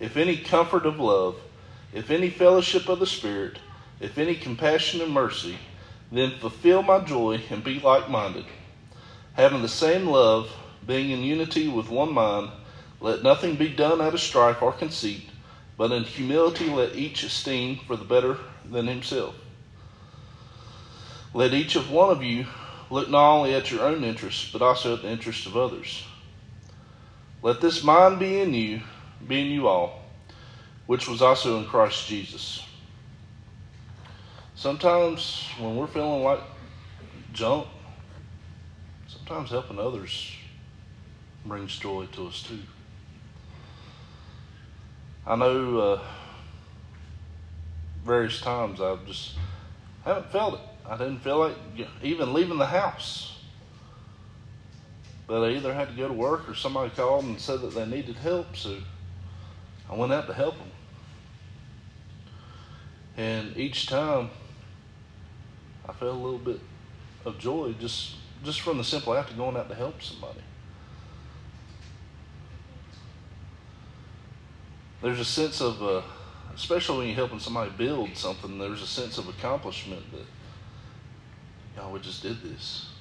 if 0.00 0.16
any 0.16 0.36
comfort 0.36 0.84
of 0.84 0.98
love, 0.98 1.36
if 1.94 2.10
any 2.10 2.28
fellowship 2.28 2.88
of 2.88 2.98
the 2.98 3.06
Spirit, 3.06 3.60
if 4.00 4.18
any 4.18 4.34
compassion 4.34 5.00
and 5.00 5.12
mercy, 5.12 5.56
then 6.10 6.32
fulfill 6.40 6.82
my 6.82 6.98
joy 6.98 7.40
and 7.48 7.62
be 7.62 7.78
like 7.78 8.10
minded, 8.10 8.46
having 9.34 9.62
the 9.62 9.68
same 9.68 10.06
love, 10.06 10.50
being 10.84 11.10
in 11.10 11.22
unity 11.22 11.68
with 11.68 11.88
one 11.88 12.12
mind. 12.12 12.50
Let 13.00 13.22
nothing 13.22 13.54
be 13.54 13.68
done 13.68 14.00
out 14.00 14.14
of 14.14 14.20
strife 14.20 14.60
or 14.60 14.72
conceit, 14.72 15.30
but 15.76 15.92
in 15.92 16.02
humility 16.02 16.68
let 16.68 16.96
each 16.96 17.22
esteem 17.22 17.78
for 17.86 17.94
the 17.94 18.04
better 18.04 18.36
than 18.68 18.88
himself. 18.88 19.36
Let 21.32 21.54
each 21.54 21.76
of 21.76 21.88
one 21.88 22.10
of 22.10 22.24
you 22.24 22.46
look 22.90 23.08
not 23.08 23.32
only 23.32 23.54
at 23.54 23.70
your 23.70 23.84
own 23.84 24.02
interests, 24.02 24.50
but 24.52 24.60
also 24.60 24.94
at 24.94 25.02
the 25.02 25.08
interests 25.08 25.46
of 25.46 25.56
others. 25.56 26.04
Let 27.42 27.60
this 27.60 27.82
mind 27.82 28.20
be 28.20 28.40
in 28.40 28.54
you, 28.54 28.82
be 29.26 29.40
in 29.40 29.48
you 29.48 29.66
all, 29.66 30.00
which 30.86 31.08
was 31.08 31.20
also 31.20 31.58
in 31.58 31.66
Christ 31.66 32.06
Jesus. 32.06 32.64
Sometimes 34.54 35.48
when 35.58 35.74
we're 35.74 35.88
feeling 35.88 36.22
like 36.22 36.40
junk, 37.32 37.66
sometimes 39.08 39.50
helping 39.50 39.80
others 39.80 40.36
brings 41.44 41.76
joy 41.76 42.06
to 42.12 42.28
us 42.28 42.44
too. 42.44 42.60
I 45.26 45.34
know 45.34 45.78
uh, 45.78 46.02
various 48.04 48.40
times 48.40 48.80
I've 48.80 49.04
just 49.04 49.32
haven't 50.04 50.30
felt 50.30 50.54
it. 50.54 50.60
I 50.88 50.96
didn't 50.96 51.18
feel 51.18 51.38
like 51.38 51.56
even 52.02 52.32
leaving 52.32 52.58
the 52.58 52.66
house. 52.66 53.31
But 55.32 55.44
I 55.44 55.52
either 55.52 55.72
had 55.72 55.88
to 55.88 55.94
go 55.94 56.08
to 56.08 56.12
work 56.12 56.46
or 56.46 56.54
somebody 56.54 56.90
called 56.90 57.24
and 57.24 57.40
said 57.40 57.62
that 57.62 57.74
they 57.74 57.86
needed 57.86 58.16
help, 58.16 58.54
so 58.54 58.76
I 59.88 59.94
went 59.94 60.12
out 60.12 60.26
to 60.26 60.34
help 60.34 60.58
them. 60.58 60.70
And 63.16 63.56
each 63.56 63.86
time 63.86 64.28
I 65.88 65.94
felt 65.94 66.16
a 66.16 66.18
little 66.18 66.38
bit 66.38 66.60
of 67.24 67.38
joy 67.38 67.74
just 67.80 68.16
just 68.44 68.60
from 68.60 68.76
the 68.76 68.84
simple 68.84 69.14
act 69.14 69.30
of 69.30 69.38
going 69.38 69.56
out 69.56 69.70
to 69.70 69.74
help 69.74 70.02
somebody. 70.02 70.42
There's 75.00 75.18
a 75.18 75.24
sense 75.24 75.62
of, 75.62 75.82
uh, 75.82 76.02
especially 76.54 76.98
when 76.98 77.06
you're 77.06 77.16
helping 77.16 77.38
somebody 77.38 77.70
build 77.70 78.18
something, 78.18 78.58
there's 78.58 78.82
a 78.82 78.86
sense 78.86 79.16
of 79.16 79.28
accomplishment 79.28 80.02
that 80.12 80.26
y'all, 81.74 81.90
we 81.90 82.00
just 82.00 82.22
did 82.22 82.42
this. 82.42 82.91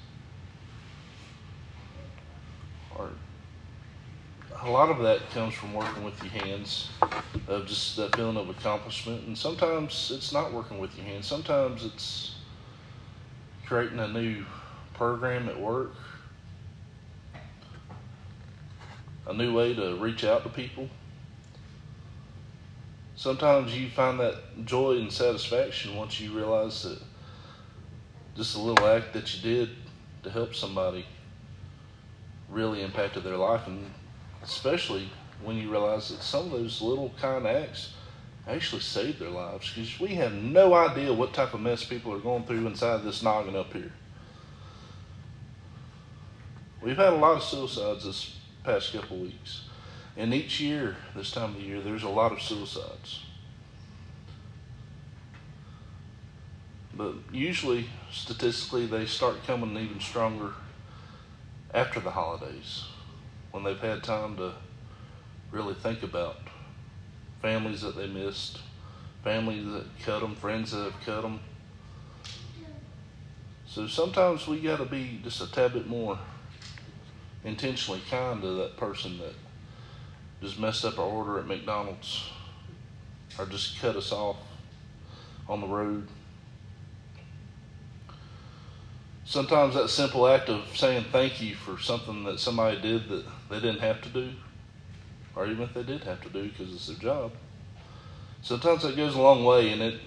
A 4.64 4.70
lot 4.70 4.90
of 4.90 5.00
that 5.00 5.28
comes 5.32 5.56
from 5.56 5.74
working 5.74 6.04
with 6.04 6.22
your 6.24 6.32
hands, 6.44 6.90
of 7.48 7.66
just 7.66 7.96
that 7.96 8.16
feeling 8.16 8.38
of 8.38 8.50
accomplishment. 8.50 9.26
And 9.26 9.36
sometimes 9.38 10.12
it's 10.14 10.32
not 10.32 10.54
working 10.54 10.78
with 10.78 10.96
your 10.96 11.06
hands. 11.06 11.26
Sometimes 11.26 11.84
it's 11.84 12.36
creating 13.66 14.00
a 14.00 14.08
new 14.08 14.46
program 14.94 15.50
at 15.50 15.60
work, 15.60 15.94
a 19.26 19.34
new 19.34 19.54
way 19.54 19.74
to 19.74 19.96
reach 19.96 20.24
out 20.24 20.44
to 20.44 20.50
people. 20.50 20.88
Sometimes 23.16 23.76
you 23.78 23.90
find 23.90 24.20
that 24.20 24.66
joy 24.66 24.98
and 24.98 25.12
satisfaction 25.12 25.96
once 25.96 26.20
you 26.20 26.32
realize 26.32 26.84
that 26.84 27.00
just 28.36 28.56
a 28.56 28.60
little 28.60 28.88
act 28.88 29.14
that 29.14 29.36
you 29.36 29.42
did 29.42 29.70
to 30.24 30.30
help 30.30 30.54
somebody 30.54 31.06
really 32.50 32.82
impacted 32.82 33.24
their 33.24 33.38
life, 33.38 33.66
and 33.66 33.86
especially 34.44 35.10
when 35.44 35.58
you 35.58 35.70
realize 35.70 36.10
that 36.10 36.22
some 36.22 36.46
of 36.46 36.52
those 36.52 36.82
little 36.82 37.14
kind 37.20 37.46
acts 37.46 37.94
actually 38.48 38.82
saved 38.82 39.20
their 39.20 39.30
lives 39.30 39.72
because 39.74 40.00
we 40.00 40.16
have 40.16 40.34
no 40.34 40.74
idea 40.74 41.14
what 41.14 41.34
type 41.34 41.54
of 41.54 41.62
mess 41.62 41.84
people 41.84 42.14
are 42.14 42.20
going 42.20 42.44
through 42.44 42.66
inside 42.66 43.04
this 43.04 43.22
noggin 43.22 43.56
up 43.56 43.72
here. 43.74 43.92
We've 46.82 46.98
had 46.98 47.14
a 47.14 47.18
lot 47.18 47.38
of 47.38 47.44
suicides 47.44 48.06
this 48.06 48.36
past 48.64 48.94
couple 48.94 49.18
weeks. 49.18 49.66
And 50.18 50.34
each 50.34 50.60
year, 50.60 50.98
this 51.16 51.32
time 51.32 51.52
of 51.52 51.56
the 51.56 51.62
year, 51.62 51.80
there's 51.80 52.04
a 52.04 52.10
lot 52.10 52.32
of 52.32 52.42
suicides. 52.42 53.22
But 56.94 57.14
usually, 57.32 57.88
statistically, 58.12 58.88
they 58.88 59.06
start 59.06 59.46
coming 59.46 59.78
even 59.78 60.02
stronger 60.02 60.54
after 61.74 62.00
the 62.00 62.12
holidays 62.12 62.91
when 63.52 63.64
they've 63.64 63.80
had 63.80 64.04
time 64.04 64.38
to 64.38 64.54
really 65.52 65.74
think 65.74 66.04
about 66.04 66.38
families 67.42 67.82
that 67.82 67.96
they 67.96 68.08
missed, 68.08 68.60
families 69.24 69.66
that 69.66 69.86
cut 70.04 70.22
them, 70.22 70.36
friends 70.36 70.72
that 70.72 70.84
have 70.92 71.02
cut 71.06 71.22
them. 71.22 71.40
So 73.68 73.88
sometimes 73.88 74.48
we 74.48 74.60
got 74.60 74.78
to 74.78 74.86
be 74.86 75.20
just 75.24 75.42
a 75.42 75.52
tad 75.52 75.74
bit 75.74 75.88
more 75.88 76.20
intentionally 77.44 78.02
kind 78.10 78.42
to 78.42 78.48
that 78.56 78.78
person 78.78 79.18
that 79.20 79.34
just 80.42 80.60
messed 80.60 80.86
up 80.86 81.00
our 81.00 81.06
order 81.06 81.40
at 81.40 81.48
McDonald's 81.48 82.30
or 83.38 83.46
just 83.46 83.80
cut 83.80 83.96
us 83.96 84.12
off 84.12 84.38
on 85.48 85.62
the 85.62 85.68
road. 85.68 86.08
Sometimes 89.24 89.76
that 89.76 89.90
simple 89.90 90.28
act 90.28 90.50
of 90.50 90.66
saying 90.76 91.06
thank 91.12 91.42
you 91.42 91.56
for 91.56 91.80
something 91.80 92.24
that 92.26 92.40
somebody 92.40 92.82
did 92.82 93.08
that 93.10 93.26
they 93.52 93.60
didn't 93.60 93.82
have 93.82 94.02
to 94.02 94.10
do, 94.10 94.32
or 95.36 95.46
even 95.46 95.64
if 95.64 95.74
they 95.74 95.84
did 95.84 96.04
have 96.06 96.22
to 96.22 96.30
do 96.30 96.44
because 96.44 96.74
it's 96.74 96.88
their 96.88 96.96
job, 96.96 97.34
sometimes 98.42 98.84
that 98.84 98.96
goes 98.96 99.14
a 99.14 99.22
long 99.22 99.44
way 99.44 99.74
and 99.74 99.82
it, 99.82 100.00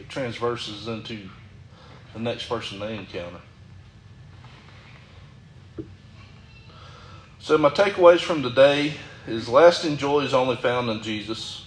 it 0.00 0.08
transverses 0.08 0.88
into 0.88 1.28
the 2.14 2.18
next 2.18 2.48
person 2.48 2.80
they 2.80 2.96
encounter. 2.96 3.40
So, 7.38 7.58
my 7.58 7.68
takeaways 7.68 8.20
from 8.20 8.42
today 8.42 8.94
is 9.26 9.48
lasting 9.48 9.98
joy 9.98 10.20
is 10.20 10.32
only 10.32 10.56
found 10.56 10.88
in 10.88 11.02
Jesus. 11.02 11.66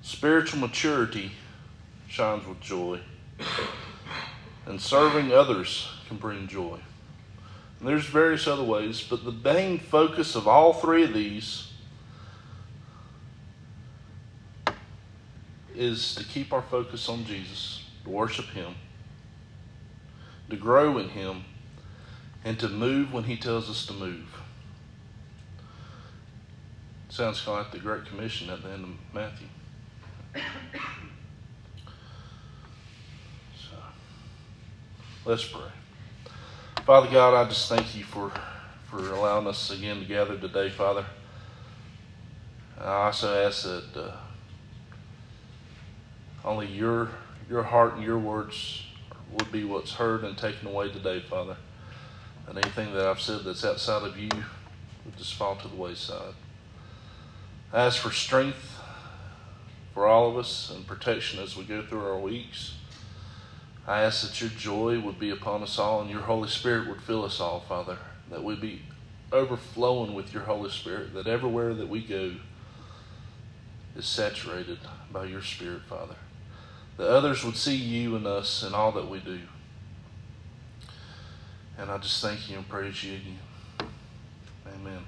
Spiritual 0.00 0.60
maturity 0.60 1.32
shines 2.08 2.46
with 2.46 2.60
joy. 2.60 3.00
And 4.66 4.80
serving 4.80 5.32
others 5.32 5.88
can 6.08 6.16
bring 6.16 6.46
joy. 6.46 6.78
And 7.78 7.88
there's 7.88 8.06
various 8.06 8.46
other 8.46 8.62
ways, 8.62 9.02
but 9.02 9.24
the 9.24 9.32
main 9.32 9.78
focus 9.78 10.34
of 10.34 10.48
all 10.48 10.72
three 10.72 11.04
of 11.04 11.12
these 11.12 11.72
is 15.74 16.14
to 16.14 16.24
keep 16.24 16.52
our 16.52 16.62
focus 16.62 17.08
on 17.08 17.24
Jesus, 17.24 17.82
to 18.04 18.10
worship 18.10 18.46
Him, 18.46 18.74
to 20.50 20.56
grow 20.56 20.98
in 20.98 21.10
Him 21.10 21.44
and 22.44 22.58
to 22.60 22.68
move 22.68 23.12
when 23.12 23.24
He 23.24 23.36
tells 23.36 23.68
us 23.68 23.84
to 23.86 23.92
move. 23.92 24.40
Sounds 27.08 27.40
kind 27.40 27.58
of 27.58 27.64
like 27.66 27.72
the 27.72 27.78
Great 27.78 28.06
Commission 28.06 28.50
at 28.50 28.62
the 28.62 28.70
end 28.70 28.84
of 28.84 29.14
Matthew. 29.14 29.48
So, 33.56 33.76
let's 35.24 35.44
pray. 35.44 35.83
Father 36.84 37.10
God, 37.10 37.34
I 37.34 37.48
just 37.48 37.68
thank 37.68 37.96
you 37.96 38.04
for, 38.04 38.30
for 38.90 38.98
allowing 39.12 39.46
us 39.46 39.70
again 39.70 40.00
to 40.00 40.04
gather 40.04 40.36
today, 40.38 40.68
Father. 40.68 41.06
I 42.78 43.06
also 43.06 43.46
ask 43.46 43.62
that 43.64 43.96
uh, 43.96 44.16
only 46.44 46.66
your 46.66 47.10
your 47.48 47.62
heart 47.62 47.94
and 47.94 48.02
your 48.02 48.18
words 48.18 48.82
would 49.32 49.52
be 49.52 49.64
what's 49.64 49.92
heard 49.92 50.24
and 50.24 50.36
taken 50.36 50.68
away 50.68 50.90
today, 50.90 51.20
Father 51.20 51.56
and 52.48 52.58
anything 52.58 52.92
that 52.94 53.06
I've 53.06 53.20
said 53.20 53.40
that's 53.44 53.64
outside 53.64 54.02
of 54.02 54.18
you 54.18 54.28
would 55.04 55.16
just 55.16 55.34
fall 55.34 55.56
to 55.56 55.68
the 55.68 55.76
wayside. 55.76 56.34
I 57.72 57.86
ask 57.86 57.98
for 57.98 58.10
strength 58.10 58.80
for 59.92 60.06
all 60.06 60.28
of 60.28 60.36
us 60.36 60.70
and 60.74 60.86
protection 60.86 61.40
as 61.40 61.56
we 61.56 61.64
go 61.64 61.82
through 61.82 62.04
our 62.04 62.18
weeks. 62.18 62.74
I 63.86 64.02
ask 64.02 64.22
that 64.26 64.40
your 64.40 64.50
joy 64.50 64.98
would 65.00 65.18
be 65.18 65.30
upon 65.30 65.62
us 65.62 65.78
all 65.78 66.00
and 66.00 66.10
your 66.10 66.22
Holy 66.22 66.48
Spirit 66.48 66.88
would 66.88 67.02
fill 67.02 67.24
us 67.24 67.38
all, 67.38 67.60
Father, 67.60 67.98
that 68.30 68.42
we 68.42 68.54
be 68.56 68.82
overflowing 69.30 70.14
with 70.14 70.32
your 70.32 70.44
Holy 70.44 70.70
Spirit, 70.70 71.12
that 71.14 71.26
everywhere 71.26 71.74
that 71.74 71.88
we 71.88 72.00
go 72.00 72.34
is 73.96 74.06
saturated 74.06 74.78
by 75.12 75.24
your 75.24 75.42
Spirit, 75.42 75.82
Father. 75.82 76.16
That 76.96 77.08
others 77.08 77.44
would 77.44 77.56
see 77.56 77.76
you 77.76 78.16
and 78.16 78.26
us 78.26 78.62
in 78.62 78.72
all 78.72 78.92
that 78.92 79.08
we 79.08 79.18
do. 79.18 79.40
And 81.76 81.90
I 81.90 81.98
just 81.98 82.22
thank 82.22 82.48
you 82.48 82.56
and 82.56 82.68
praise 82.68 83.02
you 83.02 83.14
again. 83.14 83.90
Amen. 84.74 85.04